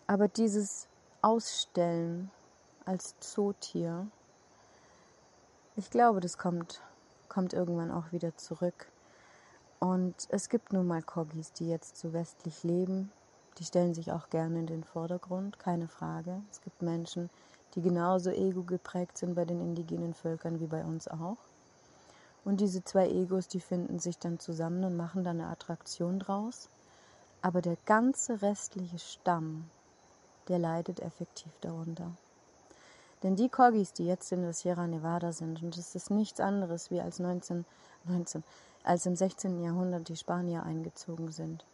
Aber 0.06 0.28
dieses 0.28 0.88
Ausstellen 1.24 2.30
als 2.86 3.20
Zootier, 3.20 4.08
ich 5.78 5.92
glaube, 5.92 6.20
das 6.20 6.40
kommt, 6.40 6.82
kommt 7.30 7.54
irgendwann 7.54 7.92
auch 7.92 8.12
wieder 8.12 8.36
zurück. 8.36 8.88
Und 9.80 10.16
es 10.30 10.50
gibt 10.50 10.74
nun 10.74 10.88
mal 10.88 11.04
Corgis, 11.04 11.54
die 11.54 11.70
jetzt 11.70 11.98
so 11.98 12.14
westlich 12.14 12.64
leben, 12.64 13.12
die 13.60 13.64
stellen 13.64 13.94
sich 13.94 14.12
auch 14.12 14.30
gerne 14.30 14.60
in 14.60 14.66
den 14.66 14.84
Vordergrund, 14.84 15.60
keine 15.60 15.88
Frage. 15.88 16.42
Es 16.52 16.62
gibt 16.62 16.82
Menschen, 16.82 17.30
die 17.76 17.82
genauso 17.82 18.32
ego 18.32 18.64
geprägt 18.64 19.20
sind 19.20 19.36
bei 19.36 19.46
den 19.46 19.62
indigenen 19.62 20.16
Völkern 20.16 20.60
wie 20.60 20.66
bei 20.66 20.84
uns 20.84 21.08
auch. 21.08 21.38
Und 22.44 22.60
diese 22.60 22.84
zwei 22.84 23.08
Egos, 23.08 23.48
die 23.48 23.60
finden 23.60 24.00
sich 24.00 24.18
dann 24.18 24.40
zusammen 24.40 24.84
und 24.84 24.98
machen 24.98 25.24
dann 25.24 25.42
eine 25.42 25.50
Attraktion 25.50 26.18
draus. 26.18 26.70
Aber 27.44 27.62
der 27.62 27.78
ganze 27.86 28.42
restliche 28.42 28.98
Stamm, 28.98 29.70
der 30.48 30.58
leidet 30.58 31.02
effektiv 31.02 31.52
darunter. 31.62 32.12
Denn 33.24 33.36
die 33.36 33.50
Corgis, 33.50 33.94
die 33.94 34.06
jetzt 34.06 34.32
in 34.32 34.44
der 34.44 34.54
Sierra 34.54 34.86
Nevada 34.86 35.32
sind, 35.32 35.64
und 35.64 35.76
es 35.78 35.96
ist 35.96 36.12
nichts 36.12 36.40
anderes 36.40 36.92
wie 36.92 37.02
als 37.02 37.20
19, 37.20 37.66
19, 38.06 38.44
als 38.84 39.06
im 39.06 39.16
16. 39.16 39.64
Jahrhundert 39.64 40.08
die 40.08 40.16
Spanier 40.16 40.64
eingezogen 40.64 41.32
sind, 41.32 41.66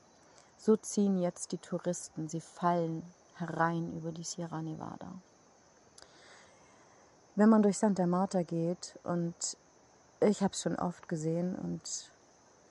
so 0.57 0.77
ziehen 0.77 1.19
jetzt 1.19 1.51
die 1.51 1.57
Touristen, 1.57 2.29
sie 2.29 2.39
fallen 2.39 3.03
herein 3.35 3.91
über 3.97 4.11
die 4.11 4.23
Sierra 4.23 4.61
Nevada. 4.61 5.11
Wenn 7.35 7.49
man 7.49 7.63
durch 7.63 7.77
Santa 7.77 8.05
Marta 8.05 8.43
geht, 8.43 8.97
und 9.03 9.35
ich 10.21 10.41
habe 10.41 10.53
es 10.53 10.61
schon 10.61 10.77
oft 10.77 11.09
gesehen, 11.09 11.55
und 11.55 12.09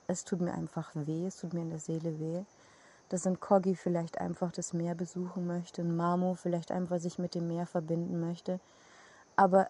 es 0.07 0.23
tut 0.23 0.41
mir 0.41 0.53
einfach 0.53 0.89
weh, 0.95 1.27
es 1.27 1.37
tut 1.37 1.53
mir 1.53 1.61
in 1.61 1.69
der 1.69 1.79
Seele 1.79 2.19
weh, 2.19 2.43
dass 3.13 3.27
ein 3.27 3.39
Coggi 3.39 3.75
vielleicht 3.75 4.19
einfach 4.19 4.51
das 4.51 4.73
Meer 4.73 4.95
besuchen 4.95 5.47
möchte, 5.47 5.81
ein 5.81 5.95
Mamo 5.95 6.33
vielleicht 6.33 6.71
einfach 6.71 6.99
sich 6.99 7.19
mit 7.19 7.35
dem 7.35 7.47
Meer 7.47 7.65
verbinden 7.65 8.19
möchte. 8.19 8.59
Aber 9.35 9.67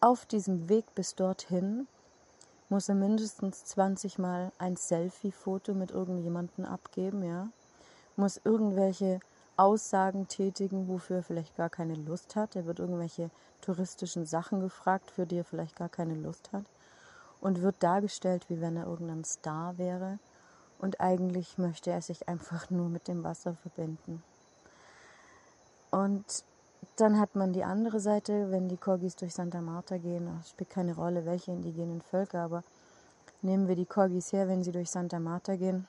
auf 0.00 0.26
diesem 0.26 0.68
Weg 0.68 0.94
bis 0.94 1.14
dorthin 1.14 1.86
muss 2.68 2.88
er 2.88 2.94
mindestens 2.94 3.64
20 3.66 4.18
Mal 4.18 4.50
ein 4.58 4.76
Selfie-Foto 4.76 5.74
mit 5.74 5.90
irgendjemandem 5.92 6.64
abgeben, 6.64 7.22
ja 7.22 7.48
muss 8.16 8.40
irgendwelche 8.44 9.20
Aussagen 9.56 10.28
tätigen, 10.28 10.88
wofür 10.88 11.16
er 11.16 11.22
vielleicht 11.22 11.56
gar 11.56 11.70
keine 11.70 11.94
Lust 11.94 12.36
hat. 12.36 12.56
Er 12.56 12.66
wird 12.66 12.78
irgendwelche 12.78 13.30
touristischen 13.60 14.26
Sachen 14.26 14.60
gefragt, 14.60 15.10
für 15.10 15.26
die 15.26 15.38
er 15.38 15.44
vielleicht 15.44 15.76
gar 15.76 15.88
keine 15.88 16.14
Lust 16.14 16.50
hat. 16.52 16.64
Und 17.40 17.62
wird 17.62 17.76
dargestellt, 17.82 18.46
wie 18.48 18.60
wenn 18.60 18.76
er 18.76 18.86
irgendein 18.86 19.24
Star 19.24 19.78
wäre. 19.78 20.18
Und 20.78 21.00
eigentlich 21.00 21.58
möchte 21.58 21.90
er 21.90 22.02
sich 22.02 22.28
einfach 22.28 22.70
nur 22.70 22.88
mit 22.88 23.08
dem 23.08 23.24
Wasser 23.24 23.54
verbinden. 23.54 24.22
Und 25.90 26.44
dann 26.96 27.18
hat 27.18 27.34
man 27.34 27.52
die 27.52 27.64
andere 27.64 28.00
Seite, 28.00 28.50
wenn 28.50 28.68
die 28.68 28.76
Corgis 28.76 29.16
durch 29.16 29.34
Santa 29.34 29.60
Marta 29.60 29.98
gehen, 29.98 30.26
das 30.38 30.50
spielt 30.50 30.70
keine 30.70 30.94
Rolle, 30.94 31.24
welche 31.24 31.52
indigenen 31.52 32.02
Völker, 32.02 32.40
aber 32.40 32.62
nehmen 33.42 33.68
wir 33.68 33.76
die 33.76 33.86
Corgis 33.86 34.32
her, 34.32 34.48
wenn 34.48 34.62
sie 34.62 34.72
durch 34.72 34.90
Santa 34.90 35.18
Marta 35.18 35.56
gehen, 35.56 35.86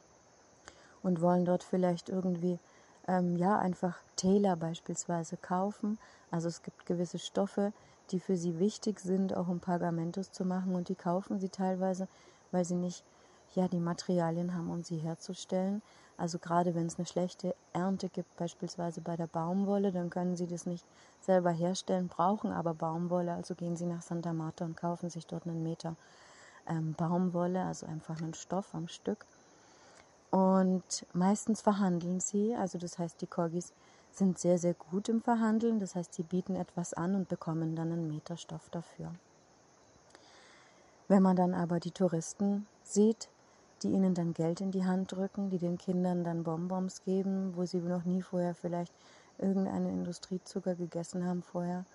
und 1.03 1.21
wollen 1.21 1.45
dort 1.45 1.63
vielleicht 1.63 2.09
irgendwie 2.09 2.59
ähm, 3.07 3.37
ja 3.37 3.57
einfach 3.57 3.97
Taylor 4.15 4.55
beispielsweise 4.55 5.37
kaufen. 5.37 5.97
Also 6.31 6.47
es 6.47 6.61
gibt 6.61 6.85
gewisse 6.85 7.19
Stoffe, 7.19 7.71
die 8.11 8.19
für 8.19 8.35
sie 8.35 8.59
wichtig 8.59 8.99
sind, 8.99 9.35
auch 9.35 9.47
um 9.47 9.59
Pergamentos 9.59 10.31
zu 10.31 10.45
machen 10.45 10.75
und 10.75 10.89
die 10.89 10.95
kaufen 10.95 11.39
sie 11.39 11.49
teilweise, 11.49 12.07
weil 12.51 12.65
sie 12.65 12.75
nicht 12.75 13.03
ja 13.57 13.67
die 13.67 13.79
Materialien 13.79 14.53
haben, 14.53 14.69
um 14.69 14.83
sie 14.83 14.97
herzustellen. 14.97 15.81
Also 16.17 16.39
gerade 16.39 16.73
wenn 16.73 16.87
es 16.87 16.97
eine 16.97 17.05
schlechte 17.05 17.55
Ernte 17.73 18.09
gibt, 18.09 18.35
beispielsweise 18.37 19.01
bei 19.01 19.15
der 19.15 19.27
Baumwolle, 19.27 19.91
dann 19.91 20.09
können 20.09 20.35
sie 20.35 20.47
das 20.47 20.65
nicht 20.65 20.85
selber 21.21 21.51
herstellen, 21.51 22.07
brauchen 22.07 22.51
aber 22.51 22.73
Baumwolle, 22.73 23.33
also 23.33 23.53
gehen 23.53 23.75
sie 23.75 23.85
nach 23.85 24.01
Santa 24.01 24.33
Marta 24.33 24.65
und 24.65 24.77
kaufen 24.77 25.09
sich 25.09 25.27
dort 25.27 25.45
einen 25.45 25.61
Meter 25.61 25.95
ähm, 26.67 26.93
Baumwolle, 26.93 27.63
also 27.65 27.85
einfach 27.85 28.19
einen 28.21 28.33
Stoff 28.33 28.73
am 28.73 28.87
Stück 28.87 29.25
und 30.29 31.05
meistens 31.13 31.61
verhandeln 31.61 32.19
sie, 32.19 32.55
also 32.55 32.77
das 32.77 32.99
heißt, 32.99 33.21
die 33.21 33.27
Corgis 33.27 33.73
sind 34.11 34.39
sehr, 34.39 34.57
sehr 34.57 34.73
gut 34.73 35.09
im 35.09 35.21
Verhandeln. 35.21 35.79
Das 35.79 35.95
heißt, 35.95 36.13
sie 36.13 36.23
bieten 36.23 36.55
etwas 36.55 36.93
an 36.93 37.15
und 37.15 37.29
bekommen 37.29 37.75
dann 37.75 37.91
einen 37.91 38.07
Meter 38.07 38.35
Stoff 38.35 38.69
dafür. 38.69 39.13
Wenn 41.07 41.23
man 41.23 41.35
dann 41.35 41.53
aber 41.53 41.79
die 41.79 41.91
Touristen 41.91 42.67
sieht, 42.83 43.29
die 43.83 43.89
ihnen 43.89 44.13
dann 44.13 44.33
Geld 44.33 44.61
in 44.61 44.71
die 44.71 44.85
Hand 44.85 45.11
drücken, 45.11 45.49
die 45.49 45.59
den 45.59 45.77
Kindern 45.77 46.23
dann 46.23 46.43
Bonbons 46.43 47.03
geben, 47.03 47.55
wo 47.55 47.65
sie 47.65 47.79
noch 47.79 48.05
nie 48.05 48.21
vorher 48.21 48.55
vielleicht 48.55 48.93
irgendeinen 49.37 49.89
Industriezucker 49.89 50.75
gegessen 50.75 51.25
haben 51.25 51.43
vorher, 51.43 51.85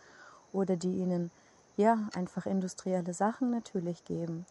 oder 0.53 0.77
die 0.77 0.97
ihnen 0.99 1.31
ja 1.77 2.09
einfach 2.15 2.47
industrielle 2.47 3.15
Sachen 3.15 3.51
natürlich 3.51 4.05
geben, 4.05 4.47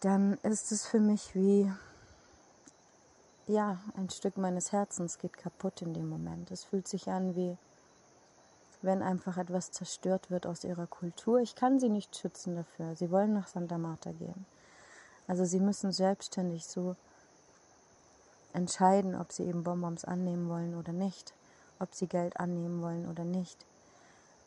dann 0.00 0.34
ist 0.42 0.72
es 0.72 0.86
für 0.86 1.00
mich 1.00 1.34
wie, 1.34 1.70
ja, 3.46 3.78
ein 3.96 4.10
Stück 4.10 4.36
meines 4.36 4.72
Herzens 4.72 5.18
geht 5.18 5.36
kaputt 5.36 5.82
in 5.82 5.94
dem 5.94 6.08
Moment. 6.08 6.50
Es 6.50 6.64
fühlt 6.64 6.88
sich 6.88 7.08
an 7.08 7.36
wie, 7.36 7.56
wenn 8.82 9.02
einfach 9.02 9.36
etwas 9.36 9.70
zerstört 9.70 10.30
wird 10.30 10.46
aus 10.46 10.64
ihrer 10.64 10.86
Kultur. 10.86 11.40
Ich 11.40 11.54
kann 11.54 11.80
sie 11.80 11.88
nicht 11.88 12.16
schützen 12.16 12.56
dafür. 12.56 12.94
Sie 12.96 13.10
wollen 13.10 13.32
nach 13.32 13.48
Santa 13.48 13.78
Marta 13.78 14.12
gehen. 14.12 14.46
Also 15.26 15.44
sie 15.44 15.60
müssen 15.60 15.92
selbstständig 15.92 16.66
so 16.66 16.96
entscheiden, 18.52 19.14
ob 19.14 19.32
sie 19.32 19.44
eben 19.44 19.64
Bonbons 19.64 20.04
annehmen 20.04 20.48
wollen 20.48 20.74
oder 20.76 20.92
nicht, 20.92 21.34
ob 21.78 21.94
sie 21.94 22.06
Geld 22.06 22.38
annehmen 22.38 22.82
wollen 22.82 23.08
oder 23.08 23.24
nicht. 23.24 23.64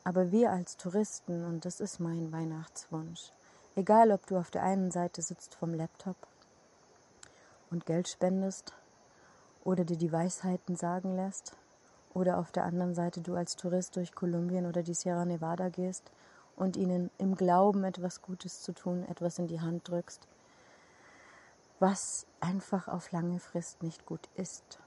Aber 0.04 0.32
wir 0.32 0.52
als 0.52 0.78
Touristen, 0.78 1.46
und 1.46 1.66
das 1.66 1.80
ist 1.80 2.00
mein 2.00 2.32
Weihnachtswunsch, 2.32 3.32
Egal, 3.80 4.12
ob 4.12 4.26
du 4.28 4.38
auf 4.38 4.52
der 4.52 4.64
einen 4.64 4.92
Seite 4.92 5.22
sitzt 5.22 5.56
vom 5.56 5.74
Laptop 5.74 6.18
und 7.70 7.86
Geld 7.86 8.10
spendest 8.10 8.74
oder 9.64 9.86
dir 9.86 9.96
die 9.96 10.12
Weisheiten 10.12 10.76
sagen 10.76 11.16
lässt 11.16 11.56
oder 12.14 12.40
auf 12.40 12.52
der 12.52 12.66
anderen 12.66 12.94
Seite 12.94 13.22
du 13.22 13.36
als 13.36 13.56
Tourist 13.56 13.96
durch 13.96 14.14
Kolumbien 14.14 14.66
oder 14.66 14.84
die 14.84 14.96
Sierra 14.96 15.24
Nevada 15.24 15.70
gehst 15.70 16.12
und 16.58 16.76
ihnen 16.76 17.10
im 17.20 17.36
Glauben 17.36 17.86
etwas 17.86 18.22
Gutes 18.22 18.62
zu 18.64 18.74
tun, 18.74 19.06
etwas 19.08 19.40
in 19.40 19.48
die 19.48 19.62
Hand 19.62 19.88
drückst, 19.88 20.28
was 21.80 22.28
einfach 22.40 22.88
auf 22.88 23.12
lange 23.12 23.40
Frist 23.40 23.84
nicht 23.84 24.06
gut 24.06 24.30
ist. 24.36 24.80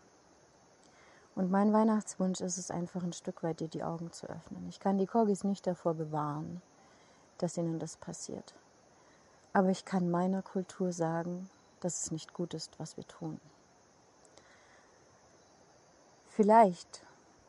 Und 1.35 1.51
mein 1.51 1.73
Weihnachtswunsch 1.73 2.41
ist 2.41 2.59
es 2.59 2.71
einfach 2.71 3.03
ein 3.03 3.15
Stück 3.15 3.43
weit, 3.43 3.61
dir 3.61 3.69
die 3.69 3.85
Augen 3.85 4.13
zu 4.13 4.29
öffnen. 4.29 4.69
Ich 4.69 4.81
kann 4.81 4.99
die 4.99 5.07
Corgis 5.07 5.45
nicht 5.45 5.67
davor 5.67 5.95
bewahren, 5.95 6.61
dass 7.39 7.57
ihnen 7.57 7.79
das 7.79 7.97
passiert. 7.97 8.55
Aber 9.55 9.71
ich 9.71 9.85
kann 9.85 10.11
meiner 10.11 10.43
Kultur 10.43 10.93
sagen, 10.93 11.49
dass 11.81 12.05
es 12.05 12.11
nicht 12.11 12.35
gut 12.35 12.53
ist, 12.55 12.79
was 12.79 12.97
wir 12.97 13.07
tun. 13.07 13.41
Vielleicht 16.29 17.05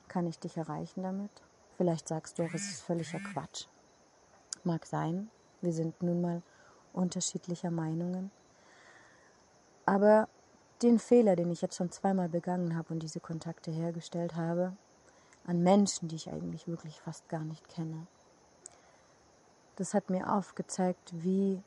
kann 0.07 0.27
ich 0.27 0.39
dich 0.39 0.57
erreichen 0.57 1.03
damit. 1.03 1.31
Vielleicht 1.77 2.07
sagst 2.07 2.39
du 2.39 2.43
auch, 2.43 2.53
es 2.53 2.69
ist 2.69 2.81
völliger 2.81 3.19
Quatsch. 3.19 3.67
Mag 4.63 4.85
sein, 4.85 5.29
wir 5.61 5.73
sind 5.73 6.01
nun 6.01 6.21
mal 6.21 6.41
unterschiedlicher 6.93 7.71
Meinungen. 7.71 8.31
Aber 9.85 10.27
den 10.81 10.99
Fehler, 10.99 11.35
den 11.35 11.51
ich 11.51 11.61
jetzt 11.61 11.75
schon 11.75 11.91
zweimal 11.91 12.29
begangen 12.29 12.75
habe 12.75 12.93
und 12.93 13.03
diese 13.03 13.19
Kontakte 13.19 13.71
hergestellt 13.71 14.35
habe, 14.35 14.73
an 15.45 15.61
Menschen, 15.61 16.07
die 16.07 16.15
ich 16.15 16.29
eigentlich 16.29 16.67
wirklich 16.67 16.99
fast 16.99 17.27
gar 17.29 17.43
nicht 17.43 17.67
kenne, 17.69 18.07
das 19.75 19.93
hat 19.93 20.09
mir 20.09 20.31
aufgezeigt, 20.31 21.11
wie, 21.23 21.61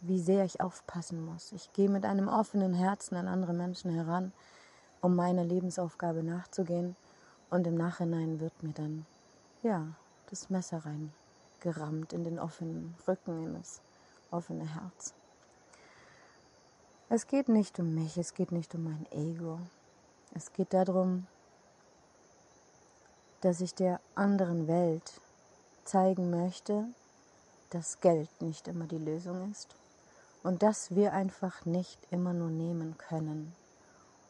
wie 0.00 0.20
sehr 0.20 0.44
ich 0.44 0.60
aufpassen 0.60 1.24
muss. 1.24 1.52
Ich 1.52 1.72
gehe 1.72 1.88
mit 1.88 2.04
einem 2.04 2.28
offenen 2.28 2.74
Herzen 2.74 3.16
an 3.16 3.28
andere 3.28 3.52
Menschen 3.52 3.90
heran, 3.90 4.32
um 5.00 5.16
meiner 5.16 5.44
Lebensaufgabe 5.44 6.22
nachzugehen. 6.22 6.96
Und 7.50 7.66
im 7.66 7.74
Nachhinein 7.74 8.40
wird 8.40 8.62
mir 8.62 8.72
dann, 8.72 9.06
ja, 9.62 9.86
das 10.30 10.50
Messer 10.50 10.82
reingerammt 10.84 12.12
in 12.12 12.24
den 12.24 12.38
offenen 12.38 12.94
Rücken, 13.06 13.44
in 13.44 13.54
das 13.54 13.80
offene 14.30 14.74
Herz. 14.74 15.14
Es 17.08 17.28
geht 17.28 17.48
nicht 17.48 17.78
um 17.78 17.94
mich, 17.94 18.16
es 18.16 18.34
geht 18.34 18.50
nicht 18.50 18.74
um 18.74 18.82
mein 18.82 19.06
Ego. 19.12 19.60
Es 20.34 20.52
geht 20.52 20.74
darum, 20.74 21.28
dass 23.42 23.60
ich 23.60 23.76
der 23.76 24.00
anderen 24.16 24.66
Welt 24.66 25.20
zeigen 25.84 26.30
möchte, 26.30 26.84
dass 27.70 28.00
Geld 28.00 28.28
nicht 28.42 28.66
immer 28.66 28.86
die 28.86 28.98
Lösung 28.98 29.52
ist 29.52 29.76
und 30.42 30.64
dass 30.64 30.96
wir 30.96 31.12
einfach 31.12 31.64
nicht 31.64 31.96
immer 32.10 32.32
nur 32.32 32.50
nehmen 32.50 32.98
können, 32.98 33.54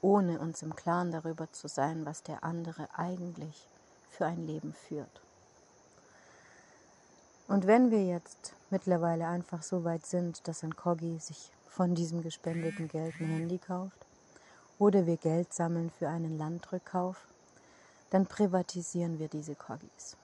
ohne 0.02 0.38
uns 0.38 0.60
im 0.60 0.76
Klaren 0.76 1.12
darüber 1.12 1.50
zu 1.52 1.68
sein, 1.68 2.04
was 2.04 2.24
der 2.24 2.44
andere 2.44 2.88
eigentlich 2.94 3.66
für 4.10 4.26
ein 4.26 4.46
Leben 4.46 4.74
führt. 4.74 5.22
Und 7.48 7.66
wenn 7.66 7.90
wir 7.90 8.04
jetzt 8.04 8.52
mittlerweile 8.68 9.28
einfach 9.28 9.62
so 9.62 9.84
weit 9.84 10.04
sind, 10.04 10.46
dass 10.46 10.62
ein 10.62 10.76
Kogi 10.76 11.18
sich 11.20 11.52
von 11.76 11.94
diesem 11.94 12.22
gespendeten 12.22 12.88
Geld 12.88 13.14
ein 13.20 13.26
Handy 13.26 13.58
kauft 13.58 14.06
oder 14.78 15.04
wir 15.04 15.18
Geld 15.18 15.52
sammeln 15.52 15.90
für 15.90 16.08
einen 16.08 16.38
Landrückkauf, 16.38 17.16
dann 18.08 18.24
privatisieren 18.24 19.18
wir 19.18 19.28
diese 19.28 19.54
Corgis. 19.54 20.16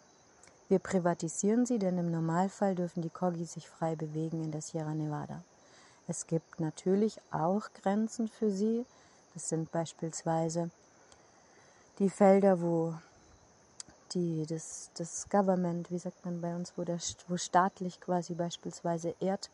Wir 0.70 0.78
privatisieren 0.78 1.66
sie, 1.66 1.78
denn 1.78 1.98
im 1.98 2.10
Normalfall 2.10 2.74
dürfen 2.74 3.02
die 3.02 3.10
Corgis 3.10 3.52
sich 3.52 3.68
frei 3.68 3.96
bewegen 3.96 4.42
in 4.42 4.50
der 4.50 4.62
Sierra 4.62 4.94
Nevada. 4.94 5.42
Es 6.08 6.26
gibt 6.26 6.58
natürlich 6.58 7.20
auch 7.30 7.68
Grenzen 7.82 8.28
für 8.28 8.50
sie. 8.50 8.86
Das 9.34 9.50
sind 9.50 9.70
beispielsweise 9.70 10.70
die 11.98 12.08
Felder, 12.08 12.62
wo 12.62 12.94
die, 14.14 14.46
das, 14.46 14.90
das 14.94 15.28
Government, 15.28 15.90
wie 15.90 15.98
sagt 15.98 16.24
man 16.24 16.40
bei 16.40 16.54
uns, 16.54 16.72
wo, 16.76 16.84
der, 16.84 16.98
wo 17.28 17.36
staatlich 17.36 18.00
quasi 18.00 18.32
beispielsweise 18.32 19.14
Erd, 19.20 19.50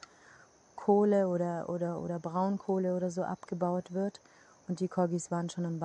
Kohle 0.78 1.28
oder, 1.28 1.68
oder, 1.68 2.00
oder 2.00 2.18
Braunkohle 2.20 2.96
oder 2.96 3.10
so 3.10 3.24
abgebaut 3.24 3.92
wird. 3.92 4.20
Und 4.68 4.80
die 4.80 4.88
Corgis 4.88 5.30
waren 5.30 5.50
schon 5.50 5.66
ein 5.66 5.80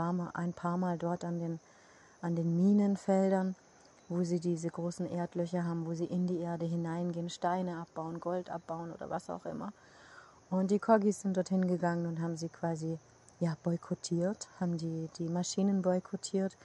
paar, 0.54 0.78
Mal, 0.78 0.98
dort 0.98 1.26
an 1.26 1.40
den, 1.40 1.60
an 2.22 2.36
den 2.36 2.56
Minenfeldern, 2.56 3.56
wo 4.08 4.24
sie 4.24 4.40
diese 4.40 4.70
großen 4.70 5.10
Erdlöcher 5.10 5.66
haben, 5.66 5.88
wo 5.88 5.94
sie 5.94 6.06
in 6.06 6.28
die 6.28 6.40
Erde 6.40 6.66
hineingehen, 6.66 7.30
Steine 7.30 7.78
abbauen, 7.78 8.20
Gold 8.20 8.50
abbauen 8.50 8.92
oder 8.92 9.10
was 9.10 9.30
auch 9.30 9.46
immer. 9.46 9.74
Und 10.50 10.70
die 10.70 10.80
Corgis 10.80 11.22
sind 11.22 11.36
dorthin 11.36 11.68
gegangen 11.68 12.06
und 12.06 12.22
haben 12.22 12.38
sie 12.38 12.50
quasi 12.50 13.00
ja, 13.40 13.58
boykottiert, 13.64 14.48
haben 14.60 14.78
die, 14.78 15.10
die 15.18 15.28
Maschinen 15.28 15.82
boykottiert, 15.82 16.56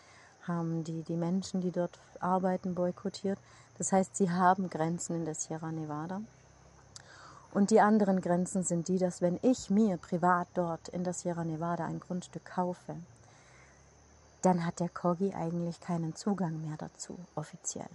haben 0.42 0.84
die, 0.84 1.02
die 1.02 1.16
Menschen, 1.16 1.60
die 1.60 1.70
dort 1.70 1.98
arbeiten, 2.20 2.74
boykottiert. 2.74 3.38
Das 3.78 3.92
heißt, 3.92 4.16
sie 4.16 4.30
haben 4.30 4.68
Grenzen 4.68 5.16
in 5.16 5.24
der 5.24 5.34
Sierra 5.34 5.72
Nevada. 5.72 6.20
Und 7.52 7.70
die 7.70 7.80
anderen 7.80 8.20
Grenzen 8.20 8.62
sind 8.62 8.88
die, 8.88 8.98
dass 8.98 9.22
wenn 9.22 9.38
ich 9.42 9.70
mir 9.70 9.96
privat 9.96 10.48
dort 10.54 10.88
in 10.88 11.04
der 11.04 11.14
Sierra 11.14 11.44
Nevada 11.44 11.86
ein 11.86 12.00
Grundstück 12.00 12.44
kaufe, 12.44 12.96
dann 14.42 14.64
hat 14.64 14.80
der 14.80 14.88
Corgi 14.88 15.34
eigentlich 15.34 15.80
keinen 15.80 16.14
Zugang 16.14 16.60
mehr 16.60 16.76
dazu, 16.76 17.18
offiziell. 17.34 17.88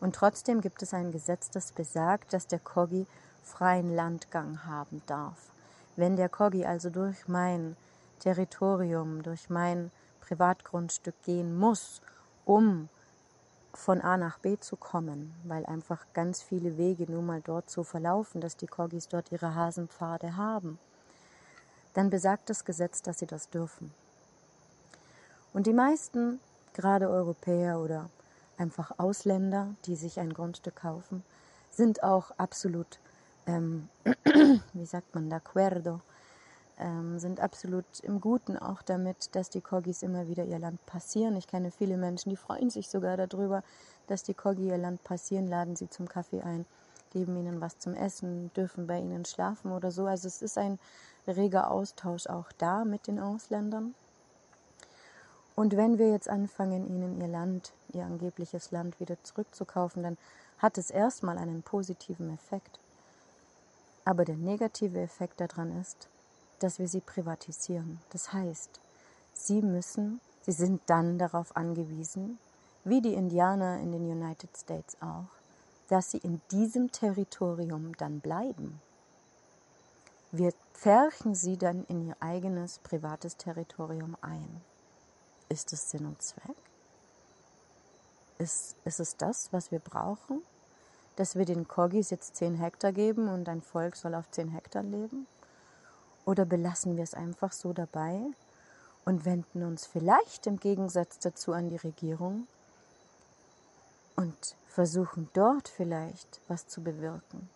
Und 0.00 0.16
trotzdem 0.16 0.60
gibt 0.60 0.82
es 0.82 0.92
ein 0.92 1.12
Gesetz, 1.12 1.50
das 1.50 1.72
besagt, 1.72 2.32
dass 2.32 2.46
der 2.46 2.58
Corgi 2.58 3.06
freien 3.42 3.94
Landgang 3.94 4.64
haben 4.66 5.02
darf. 5.06 5.38
Wenn 5.96 6.16
der 6.16 6.28
Corgi 6.28 6.64
also 6.64 6.90
durch 6.90 7.28
mein 7.28 7.76
Territorium, 8.18 9.22
durch 9.22 9.48
mein 9.50 9.90
Privatgrundstück 10.20 11.14
gehen 11.22 11.56
muss, 11.56 12.00
um 12.44 12.88
von 13.76 14.00
A 14.00 14.16
nach 14.16 14.38
B 14.38 14.58
zu 14.58 14.76
kommen, 14.76 15.34
weil 15.44 15.66
einfach 15.66 16.06
ganz 16.14 16.42
viele 16.42 16.78
Wege 16.78 17.10
nun 17.10 17.26
mal 17.26 17.40
dort 17.42 17.70
so 17.70 17.82
verlaufen, 17.82 18.40
dass 18.40 18.56
die 18.56 18.66
Corgis 18.66 19.08
dort 19.08 19.32
ihre 19.32 19.54
Hasenpfade 19.54 20.36
haben, 20.36 20.78
dann 21.94 22.10
besagt 22.10 22.50
das 22.50 22.64
Gesetz, 22.64 23.02
dass 23.02 23.18
sie 23.18 23.26
das 23.26 23.50
dürfen. 23.50 23.92
Und 25.52 25.66
die 25.66 25.72
meisten, 25.72 26.40
gerade 26.74 27.08
Europäer 27.08 27.78
oder 27.78 28.10
einfach 28.58 28.98
Ausländer, 28.98 29.74
die 29.86 29.96
sich 29.96 30.18
ein 30.18 30.32
Grundstück 30.32 30.76
kaufen, 30.76 31.22
sind 31.70 32.02
auch 32.02 32.32
absolut, 32.36 32.98
ähm, 33.46 33.88
wie 34.72 34.86
sagt 34.86 35.14
man 35.14 35.30
da, 35.30 35.40
cuerdo, 35.40 36.00
ähm, 36.78 37.18
sind 37.18 37.40
absolut 37.40 37.84
im 38.02 38.20
Guten 38.20 38.56
auch 38.56 38.82
damit, 38.82 39.34
dass 39.34 39.50
die 39.50 39.60
Corgis 39.60 40.02
immer 40.02 40.28
wieder 40.28 40.44
ihr 40.44 40.58
Land 40.58 40.84
passieren. 40.86 41.36
Ich 41.36 41.46
kenne 41.46 41.70
viele 41.70 41.96
Menschen, 41.96 42.30
die 42.30 42.36
freuen 42.36 42.70
sich 42.70 42.88
sogar 42.88 43.16
darüber, 43.16 43.62
dass 44.06 44.22
die 44.22 44.34
Corgi 44.34 44.68
ihr 44.68 44.78
Land 44.78 45.04
passieren, 45.04 45.46
laden 45.46 45.76
sie 45.76 45.88
zum 45.88 46.08
Kaffee 46.08 46.42
ein, 46.42 46.66
geben 47.12 47.36
ihnen 47.36 47.60
was 47.60 47.78
zum 47.78 47.94
Essen, 47.94 48.52
dürfen 48.54 48.86
bei 48.86 48.98
ihnen 48.98 49.24
schlafen 49.24 49.72
oder 49.72 49.90
so. 49.90 50.06
Also 50.06 50.28
es 50.28 50.42
ist 50.42 50.58
ein 50.58 50.78
reger 51.26 51.70
Austausch 51.70 52.26
auch 52.26 52.50
da 52.58 52.84
mit 52.84 53.06
den 53.06 53.20
Ausländern. 53.20 53.94
Und 55.56 55.76
wenn 55.76 55.98
wir 55.98 56.10
jetzt 56.10 56.28
anfangen, 56.28 56.88
ihnen 56.88 57.20
ihr 57.20 57.28
Land, 57.28 57.72
ihr 57.92 58.04
angebliches 58.04 58.72
Land 58.72 58.98
wieder 58.98 59.22
zurückzukaufen, 59.22 60.02
dann 60.02 60.18
hat 60.58 60.78
es 60.78 60.90
erstmal 60.90 61.38
einen 61.38 61.62
positiven 61.62 62.34
Effekt. 62.34 62.80
Aber 64.04 64.24
der 64.24 64.36
negative 64.36 65.00
Effekt 65.00 65.40
daran 65.40 65.80
ist, 65.80 66.08
dass 66.64 66.78
wir 66.78 66.88
sie 66.88 67.02
privatisieren. 67.02 68.00
Das 68.08 68.32
heißt, 68.32 68.80
sie 69.34 69.60
müssen, 69.60 70.18
sie 70.40 70.52
sind 70.52 70.80
dann 70.86 71.18
darauf 71.18 71.54
angewiesen, 71.56 72.38
wie 72.84 73.02
die 73.02 73.12
Indianer 73.12 73.80
in 73.80 73.92
den 73.92 74.10
United 74.10 74.56
States 74.56 74.96
auch, 75.02 75.28
dass 75.88 76.10
sie 76.10 76.18
in 76.18 76.40
diesem 76.50 76.90
Territorium 76.90 77.94
dann 77.98 78.20
bleiben. 78.20 78.80
Wir 80.32 80.54
pferchen 80.72 81.34
sie 81.34 81.58
dann 81.58 81.84
in 81.84 82.08
ihr 82.08 82.16
eigenes 82.20 82.78
privates 82.78 83.36
Territorium 83.36 84.16
ein. 84.22 84.62
Ist 85.50 85.70
es 85.74 85.90
Sinn 85.90 86.06
und 86.06 86.22
Zweck? 86.22 86.56
Ist, 88.38 88.76
ist 88.86 89.00
es 89.00 89.18
das, 89.18 89.52
was 89.52 89.70
wir 89.70 89.80
brauchen? 89.80 90.40
Dass 91.16 91.36
wir 91.36 91.44
den 91.44 91.68
Corgis 91.68 92.08
jetzt 92.08 92.36
10 92.36 92.54
Hektar 92.54 92.92
geben 92.92 93.28
und 93.28 93.50
ein 93.50 93.60
Volk 93.60 93.96
soll 93.96 94.14
auf 94.14 94.30
10 94.30 94.48
Hektar 94.48 94.82
leben? 94.82 95.26
Oder 96.24 96.44
belassen 96.44 96.96
wir 96.96 97.04
es 97.04 97.14
einfach 97.14 97.52
so 97.52 97.72
dabei 97.72 98.20
und 99.04 99.24
wenden 99.24 99.62
uns 99.62 99.86
vielleicht 99.86 100.46
im 100.46 100.58
Gegensatz 100.58 101.18
dazu 101.18 101.52
an 101.52 101.68
die 101.68 101.76
Regierung 101.76 102.46
und 104.16 104.56
versuchen 104.66 105.28
dort 105.34 105.68
vielleicht 105.68 106.40
was 106.48 106.66
zu 106.66 106.82
bewirken, 106.82 107.48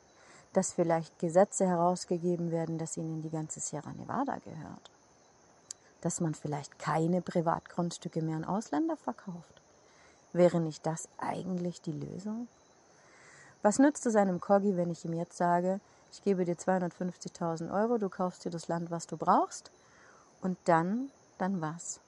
dass 0.52 0.72
vielleicht 0.72 1.18
Gesetze 1.18 1.66
herausgegeben 1.66 2.50
werden, 2.50 2.78
dass 2.78 2.96
ihnen 2.96 3.22
die 3.22 3.30
ganze 3.30 3.60
Sierra 3.60 3.92
Nevada 3.92 4.38
gehört, 4.38 4.90
dass 6.00 6.20
man 6.20 6.34
vielleicht 6.34 6.78
keine 6.78 7.22
Privatgrundstücke 7.22 8.22
mehr 8.22 8.36
an 8.36 8.44
Ausländer 8.44 8.96
verkauft. 8.96 9.62
Wäre 10.32 10.60
nicht 10.60 10.84
das 10.84 11.08
eigentlich 11.18 11.80
die 11.80 11.92
Lösung? 11.92 12.48
Was 13.62 13.78
nützt 13.78 14.06
es 14.06 14.14
einem 14.14 14.40
Corgi, 14.40 14.76
wenn 14.76 14.90
ich 14.90 15.04
ihm 15.04 15.14
jetzt 15.14 15.36
sage, 15.36 15.80
ich 16.12 16.22
gebe 16.22 16.44
dir 16.44 16.54
250.000 16.54 17.72
Euro, 17.72 17.98
du 17.98 18.08
kaufst 18.08 18.44
dir 18.44 18.50
das 18.50 18.68
Land, 18.68 18.90
was 18.90 19.06
du 19.06 19.16
brauchst. 19.16 19.70
Und 20.40 20.56
dann, 20.64 21.10
dann 21.38 21.60
was? 21.60 22.00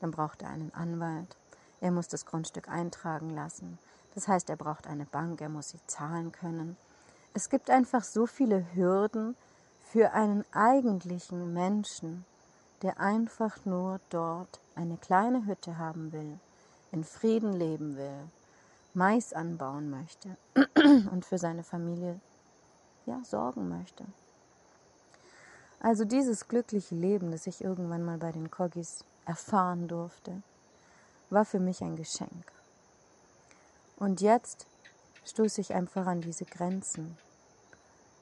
Dann 0.00 0.10
braucht 0.10 0.42
er 0.42 0.50
einen 0.50 0.72
Anwalt. 0.74 1.36
Er 1.80 1.90
muss 1.90 2.08
das 2.08 2.26
Grundstück 2.26 2.68
eintragen 2.68 3.30
lassen. 3.30 3.78
Das 4.14 4.28
heißt, 4.28 4.50
er 4.50 4.56
braucht 4.56 4.86
eine 4.86 5.06
Bank, 5.06 5.40
er 5.40 5.48
muss 5.48 5.70
sie 5.70 5.80
zahlen 5.86 6.32
können. 6.32 6.76
Es 7.34 7.48
gibt 7.48 7.70
einfach 7.70 8.04
so 8.04 8.26
viele 8.26 8.66
Hürden 8.74 9.36
für 9.92 10.12
einen 10.12 10.44
eigentlichen 10.52 11.52
Menschen, 11.54 12.24
der 12.82 13.00
einfach 13.00 13.64
nur 13.64 14.00
dort 14.10 14.60
eine 14.74 14.96
kleine 14.96 15.46
Hütte 15.46 15.78
haben 15.78 16.12
will, 16.12 16.38
in 16.92 17.04
Frieden 17.04 17.52
leben 17.52 17.96
will, 17.96 18.28
Mais 18.98 19.32
anbauen 19.32 19.90
möchte 19.90 20.36
und 21.12 21.24
für 21.24 21.38
seine 21.38 21.62
Familie 21.62 22.18
ja, 23.06 23.22
sorgen 23.22 23.68
möchte. 23.68 24.04
Also 25.78 26.04
dieses 26.04 26.48
glückliche 26.48 26.96
Leben, 26.96 27.30
das 27.30 27.46
ich 27.46 27.62
irgendwann 27.62 28.04
mal 28.04 28.18
bei 28.18 28.32
den 28.32 28.50
Kogis 28.50 29.04
erfahren 29.24 29.86
durfte, 29.86 30.42
war 31.30 31.44
für 31.44 31.60
mich 31.60 31.80
ein 31.80 31.94
Geschenk. 31.94 32.50
Und 33.98 34.20
jetzt 34.20 34.66
stoße 35.26 35.60
ich 35.60 35.74
einfach 35.74 36.06
an 36.06 36.20
diese 36.20 36.44
Grenzen. 36.44 37.16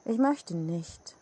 Ich 0.05 0.19
möchte 0.19 0.55
nicht 0.55 1.15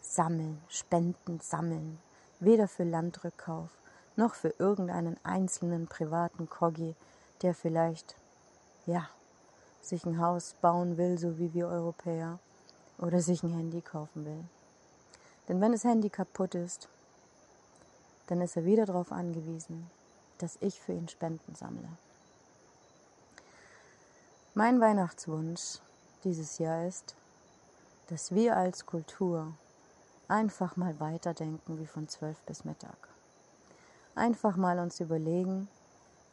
sammeln, 0.00 0.62
Spenden 0.70 1.40
sammeln, 1.40 1.98
weder 2.40 2.68
für 2.68 2.84
Landrückkauf 2.84 3.68
noch 4.16 4.34
für 4.34 4.54
irgendeinen 4.58 5.18
einzelnen 5.24 5.88
privaten 5.88 6.48
Kogi, 6.48 6.94
der 7.42 7.54
vielleicht, 7.54 8.16
ja, 8.86 9.08
sich 9.82 10.04
ein 10.04 10.20
Haus 10.20 10.54
bauen 10.60 10.96
will, 10.96 11.18
so 11.18 11.38
wie 11.38 11.52
wir 11.54 11.68
Europäer, 11.68 12.38
oder 12.98 13.20
sich 13.20 13.42
ein 13.42 13.52
Handy 13.52 13.80
kaufen 13.80 14.24
will. 14.24 14.44
Denn 15.48 15.60
wenn 15.60 15.72
das 15.72 15.84
Handy 15.84 16.10
kaputt 16.10 16.54
ist, 16.54 16.88
dann 18.26 18.40
ist 18.40 18.56
er 18.56 18.64
wieder 18.64 18.86
darauf 18.86 19.12
angewiesen, 19.12 19.88
dass 20.38 20.58
ich 20.60 20.80
für 20.80 20.92
ihn 20.92 21.08
Spenden 21.08 21.54
sammle. 21.54 21.88
Mein 24.54 24.80
Weihnachtswunsch 24.80 25.78
dieses 26.24 26.58
Jahr 26.58 26.86
ist, 26.86 27.14
dass 28.08 28.34
wir 28.34 28.56
als 28.56 28.86
Kultur 28.86 29.52
einfach 30.28 30.76
mal 30.76 30.98
weiterdenken 30.98 31.78
wie 31.78 31.86
von 31.86 32.08
zwölf 32.08 32.38
bis 32.42 32.64
Mittag. 32.64 32.96
Einfach 34.14 34.56
mal 34.56 34.78
uns 34.78 34.98
überlegen, 34.98 35.68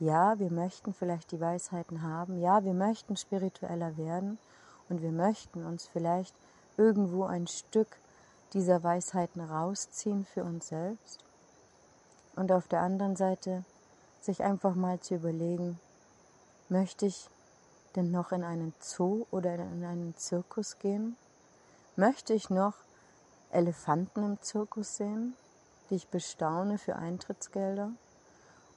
ja, 0.03 0.37
wir 0.39 0.51
möchten 0.51 0.93
vielleicht 0.93 1.31
die 1.31 1.39
Weisheiten 1.39 2.01
haben, 2.01 2.41
ja, 2.41 2.63
wir 2.63 2.73
möchten 2.73 3.15
spiritueller 3.15 3.97
werden 3.97 4.37
und 4.89 5.01
wir 5.01 5.11
möchten 5.11 5.65
uns 5.65 5.87
vielleicht 5.87 6.35
irgendwo 6.77 7.23
ein 7.23 7.47
Stück 7.47 7.87
dieser 8.53 8.83
Weisheiten 8.83 9.41
rausziehen 9.41 10.25
für 10.25 10.43
uns 10.43 10.67
selbst. 10.67 11.23
Und 12.35 12.51
auf 12.51 12.67
der 12.67 12.81
anderen 12.81 13.15
Seite 13.15 13.63
sich 14.21 14.43
einfach 14.43 14.75
mal 14.75 14.99
zu 14.99 15.15
überlegen, 15.15 15.79
möchte 16.69 17.05
ich 17.05 17.29
denn 17.95 18.11
noch 18.11 18.31
in 18.31 18.43
einen 18.43 18.73
Zoo 18.79 19.25
oder 19.31 19.53
in 19.55 19.85
einen 19.85 20.15
Zirkus 20.17 20.79
gehen? 20.79 21.15
Möchte 21.95 22.33
ich 22.33 22.49
noch 22.49 22.73
Elefanten 23.51 24.23
im 24.23 24.41
Zirkus 24.41 24.97
sehen, 24.97 25.35
die 25.89 25.95
ich 25.95 26.07
bestaune 26.07 26.77
für 26.77 26.95
Eintrittsgelder? 26.95 27.91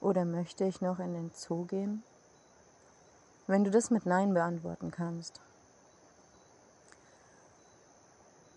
Oder 0.01 0.25
möchte 0.25 0.63
ich 0.63 0.81
noch 0.81 0.99
in 0.99 1.13
den 1.13 1.31
Zoo 1.33 1.65
gehen? 1.65 2.03
Wenn 3.47 3.63
du 3.63 3.71
das 3.71 3.89
mit 3.89 4.05
Nein 4.05 4.33
beantworten 4.33 4.91
kannst, 4.91 5.39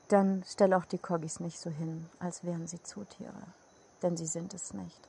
dann 0.09 0.42
stell 0.46 0.74
auch 0.74 0.85
die 0.85 0.98
Kogis 0.98 1.38
nicht 1.40 1.59
so 1.59 1.70
hin, 1.70 2.07
als 2.18 2.44
wären 2.44 2.66
sie 2.66 2.83
Zootiere. 2.83 3.42
Denn 4.03 4.16
sie 4.16 4.26
sind 4.26 4.53
es 4.55 4.74
nicht. 4.74 5.00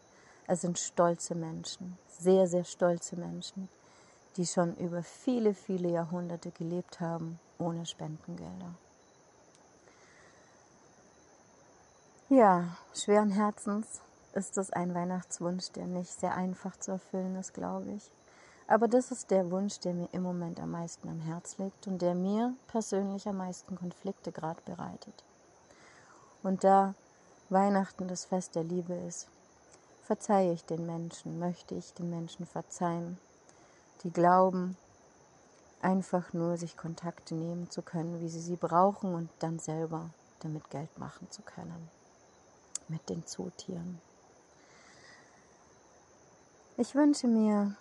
Es 0.48 0.62
sind 0.62 0.78
stolze 0.78 1.34
Menschen, 1.34 1.98
sehr, 2.20 2.48
sehr 2.48 2.64
stolze 2.64 3.16
Menschen, 3.16 3.70
die 4.38 4.46
schon 4.46 4.76
über 4.78 5.02
viele, 5.02 5.54
viele 5.54 5.90
Jahrhunderte 5.90 6.52
gelebt 6.52 7.00
haben 7.00 7.40
ohne 7.58 7.86
Spendengelder. 7.86 8.76
Ja, 12.30 12.78
schweren 12.94 13.32
Herzens 13.32 14.02
ist 14.34 14.58
es 14.58 14.72
ein 14.72 14.94
Weihnachtswunsch, 14.94 15.72
der 15.72 15.88
nicht 15.88 16.12
sehr 16.12 16.36
einfach 16.36 16.78
zu 16.78 16.92
erfüllen 16.92 17.36
ist, 17.36 17.54
glaube 17.54 17.92
ich. 17.92 18.10
Aber 18.68 18.88
das 18.88 19.12
ist 19.12 19.32
der 19.32 19.52
Wunsch, 19.52 19.80
der 19.80 19.94
mir 19.94 20.08
im 20.14 20.24
Moment 20.24 20.60
am 20.60 20.72
meisten 20.72 21.10
am 21.10 21.20
Herz 21.20 21.58
liegt 21.58 21.88
und 21.88 22.02
der 22.02 22.16
mir 22.16 22.54
persönlich 22.68 23.28
am 23.28 23.38
meisten 23.38 23.76
Konflikte 23.76 24.32
gerade 24.32 24.62
bereitet. 24.66 25.24
Und 26.44 26.64
da 26.64 26.96
Weihnachten 27.50 28.08
das 28.08 28.26
Fest 28.26 28.56
der 28.56 28.64
Liebe 28.64 28.94
ist, 28.94 29.28
verzeihe 30.04 30.54
ich 30.54 30.64
den 30.64 30.86
Menschen, 30.86 31.38
möchte 31.38 31.76
ich 31.76 31.94
den 31.94 32.10
Menschen 32.10 32.46
verzeihen, 32.46 33.18
die 34.04 34.12
glauben, 34.12 34.78
einfach 35.82 36.32
nur 36.34 36.58
sich 36.58 36.78
Kontakte 36.78 37.36
nehmen 37.36 37.70
zu 37.70 37.82
können, 37.82 38.22
wie 38.22 38.30
sie 38.30 38.40
sie 38.40 38.56
brauchen 38.56 39.14
und 39.14 39.30
dann 39.40 39.60
selber 39.60 40.10
damit 40.40 40.70
Geld 40.70 40.98
machen 40.98 41.30
zu 41.30 41.42
können. 41.42 41.90
Mit 42.88 43.10
den 43.10 43.26
Zootieren. 43.26 44.00
Ich 46.82 46.96
wünsche 46.96 47.28
mir, 47.28 47.76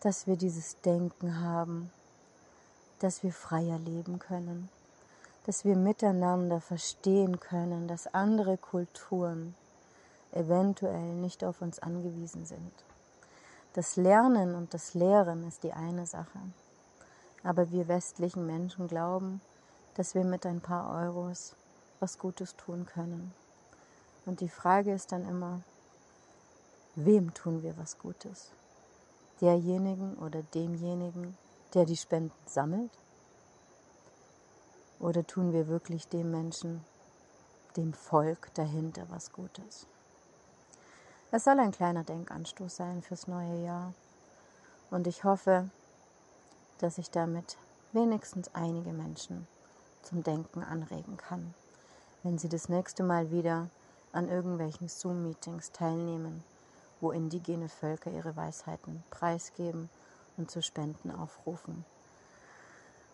dass 0.00 0.26
wir 0.26 0.34
dieses 0.34 0.80
Denken 0.80 1.44
haben, 1.44 1.92
dass 2.98 3.22
wir 3.22 3.32
freier 3.32 3.78
leben 3.78 4.18
können, 4.18 4.68
dass 5.46 5.64
wir 5.64 5.76
miteinander 5.76 6.60
verstehen 6.60 7.38
können, 7.38 7.86
dass 7.86 8.12
andere 8.12 8.56
Kulturen 8.56 9.54
eventuell 10.32 11.14
nicht 11.14 11.44
auf 11.44 11.62
uns 11.62 11.78
angewiesen 11.78 12.46
sind. 12.46 12.72
Das 13.74 13.94
Lernen 13.94 14.56
und 14.56 14.74
das 14.74 14.94
Lehren 14.94 15.46
ist 15.46 15.62
die 15.62 15.72
eine 15.72 16.04
Sache, 16.04 16.40
aber 17.44 17.70
wir 17.70 17.86
westlichen 17.86 18.44
Menschen 18.44 18.88
glauben, 18.88 19.40
dass 19.94 20.16
wir 20.16 20.24
mit 20.24 20.46
ein 20.46 20.60
paar 20.60 21.00
Euros 21.00 21.54
was 22.00 22.18
Gutes 22.18 22.56
tun 22.56 22.86
können. 22.86 23.32
Und 24.26 24.40
die 24.40 24.48
Frage 24.48 24.92
ist 24.92 25.12
dann 25.12 25.28
immer, 25.28 25.60
wem 26.94 27.32
tun 27.34 27.62
wir 27.62 27.76
was 27.76 27.98
Gutes? 27.98 28.50
derjenigen 29.40 30.16
oder 30.16 30.42
demjenigen, 30.42 31.36
der 31.74 31.84
die 31.84 31.96
Spenden 31.96 32.32
sammelt? 32.46 32.90
Oder 34.98 35.26
tun 35.26 35.52
wir 35.52 35.68
wirklich 35.68 36.08
dem 36.08 36.30
Menschen, 36.30 36.84
dem 37.76 37.94
Volk 37.94 38.52
dahinter 38.54 39.06
was 39.08 39.32
Gutes? 39.32 39.86
Es 41.30 41.44
soll 41.44 41.58
ein 41.60 41.70
kleiner 41.70 42.04
Denkanstoß 42.04 42.76
sein 42.76 43.02
fürs 43.02 43.28
neue 43.28 43.64
Jahr. 43.64 43.94
Und 44.90 45.06
ich 45.06 45.24
hoffe, 45.24 45.70
dass 46.78 46.98
ich 46.98 47.10
damit 47.10 47.56
wenigstens 47.92 48.52
einige 48.54 48.92
Menschen 48.92 49.46
zum 50.02 50.22
Denken 50.22 50.62
anregen 50.62 51.16
kann, 51.16 51.54
wenn 52.22 52.36
sie 52.36 52.48
das 52.48 52.68
nächste 52.68 53.04
Mal 53.04 53.30
wieder 53.30 53.70
an 54.12 54.28
irgendwelchen 54.28 54.88
Zoom-Meetings 54.88 55.70
teilnehmen 55.72 56.42
wo 57.00 57.10
indigene 57.10 57.68
Völker 57.68 58.10
ihre 58.10 58.36
Weisheiten 58.36 59.02
preisgeben 59.10 59.88
und 60.36 60.50
zu 60.50 60.62
Spenden 60.62 61.10
aufrufen 61.10 61.84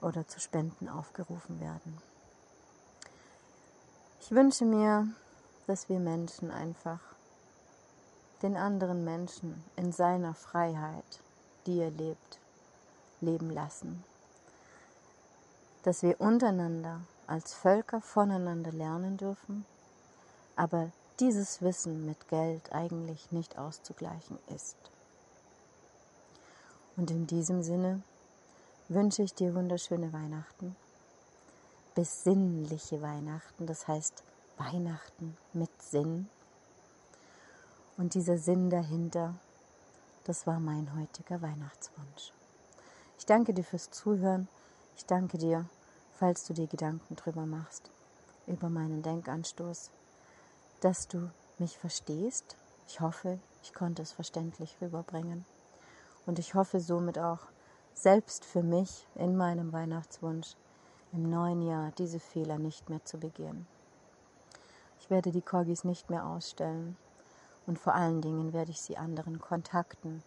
oder 0.01 0.27
zu 0.27 0.41
Spenden 0.41 0.89
aufgerufen 0.89 1.61
werden. 1.61 1.99
Ich 4.21 4.31
wünsche 4.31 4.65
mir, 4.65 5.07
dass 5.67 5.89
wir 5.89 5.99
Menschen 5.99 6.51
einfach 6.51 7.01
den 8.43 8.57
anderen 8.57 9.05
Menschen 9.05 9.63
in 9.77 9.93
seiner 9.93 10.35
Freiheit, 10.35 11.21
die 11.67 11.81
er 11.81 11.91
lebt, 11.91 12.39
leben 13.21 13.51
lassen. 13.51 14.05
Dass 15.85 16.03
wir 16.03 16.21
untereinander 16.21 17.01
als 17.27 17.55
Völker 17.55 18.01
voneinander 18.01 18.73
lernen 18.73 19.17
dürfen, 19.17 19.65
aber 20.55 20.91
dieses 21.21 21.63
Wissen 21.63 22.05
mit 22.05 22.29
Geld 22.29 22.73
eigentlich 22.73 23.33
nicht 23.33 23.59
auszugleichen 23.59 24.39
ist. 24.55 24.77
Und 26.97 27.11
in 27.11 27.27
diesem 27.27 27.63
Sinne 27.63 28.03
wünsche 28.89 29.23
ich 29.23 29.35
dir 29.35 29.55
wunderschöne 29.55 30.13
Weihnachten, 30.13 30.77
besinnliche 31.95 33.01
Weihnachten, 33.01 33.67
das 33.67 33.89
heißt 33.89 34.23
Weihnachten 34.59 35.37
mit 35.53 35.71
Sinn. 35.83 36.29
Und 37.97 38.15
dieser 38.15 38.37
Sinn 38.39 38.69
dahinter, 38.69 39.35
das 40.25 40.47
war 40.47 40.61
mein 40.61 40.95
heutiger 40.99 41.41
Weihnachtswunsch. 41.41 42.33
Ich 43.19 43.25
danke 43.25 43.55
dir 43.55 43.65
fürs 43.65 43.91
Zuhören. 43.91 44.49
Ich 44.97 45.07
danke 45.07 45.39
dir, 45.39 45.67
falls 46.19 46.45
du 46.45 46.53
dir 46.53 46.67
Gedanken 46.67 47.17
drüber 47.17 47.47
machst, 47.47 47.91
über 48.47 48.69
meinen 48.69 49.03
Denkanstoß 49.03 49.91
dass 50.81 51.09
du 51.09 51.31
mich 51.59 51.79
verstehst. 51.79 52.57
Ich 52.89 53.01
hoffe, 53.01 53.39
ich 53.63 53.75
konnte 53.75 54.03
es 54.03 54.13
verständlich 54.13 54.77
rüberbringen. 54.81 55.45
Und 56.27 56.39
ich 56.39 56.55
hoffe 56.55 56.81
somit 56.81 57.19
auch, 57.19 57.41
selbst 57.95 58.45
für 58.45 58.63
mich 58.63 59.07
in 59.15 59.37
meinem 59.37 59.73
Weihnachtswunsch 59.73 60.55
im 61.13 61.31
neuen 61.31 61.63
Jahr 61.63 61.93
diese 61.99 62.21
Fehler 62.21 62.59
nicht 62.59 62.91
mehr 62.91 63.03
zu 63.05 63.19
begehen. 63.19 63.67
Ich 65.01 65.09
werde 65.09 65.31
die 65.31 65.41
Corgis 65.41 65.85
nicht 65.85 66.11
mehr 66.11 66.27
ausstellen 66.27 66.97
und 67.67 67.79
vor 67.79 67.95
allen 67.95 68.21
Dingen 68.21 68.53
werde 68.53 68.71
ich 68.71 68.81
sie 68.81 68.99
anderen 68.99 69.41
Kontakten 69.41 70.23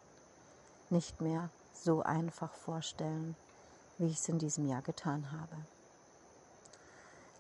nicht 0.90 1.22
mehr 1.22 1.50
so 1.74 2.02
einfach 2.02 2.54
vorstellen, 2.54 3.36
wie 3.98 4.08
ich 4.08 4.18
es 4.18 4.30
in 4.30 4.40
diesem 4.40 4.66
Jahr 4.66 4.82
getan 4.82 5.32
habe. 5.32 5.56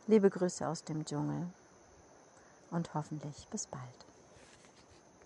Liebe 0.05 0.29
Grüße 0.29 0.67
aus 0.67 0.83
dem 0.83 1.05
Dschungel 1.05 1.47
und 2.69 2.93
hoffentlich 2.93 3.47
bis 3.49 3.67
bald. 3.67 4.08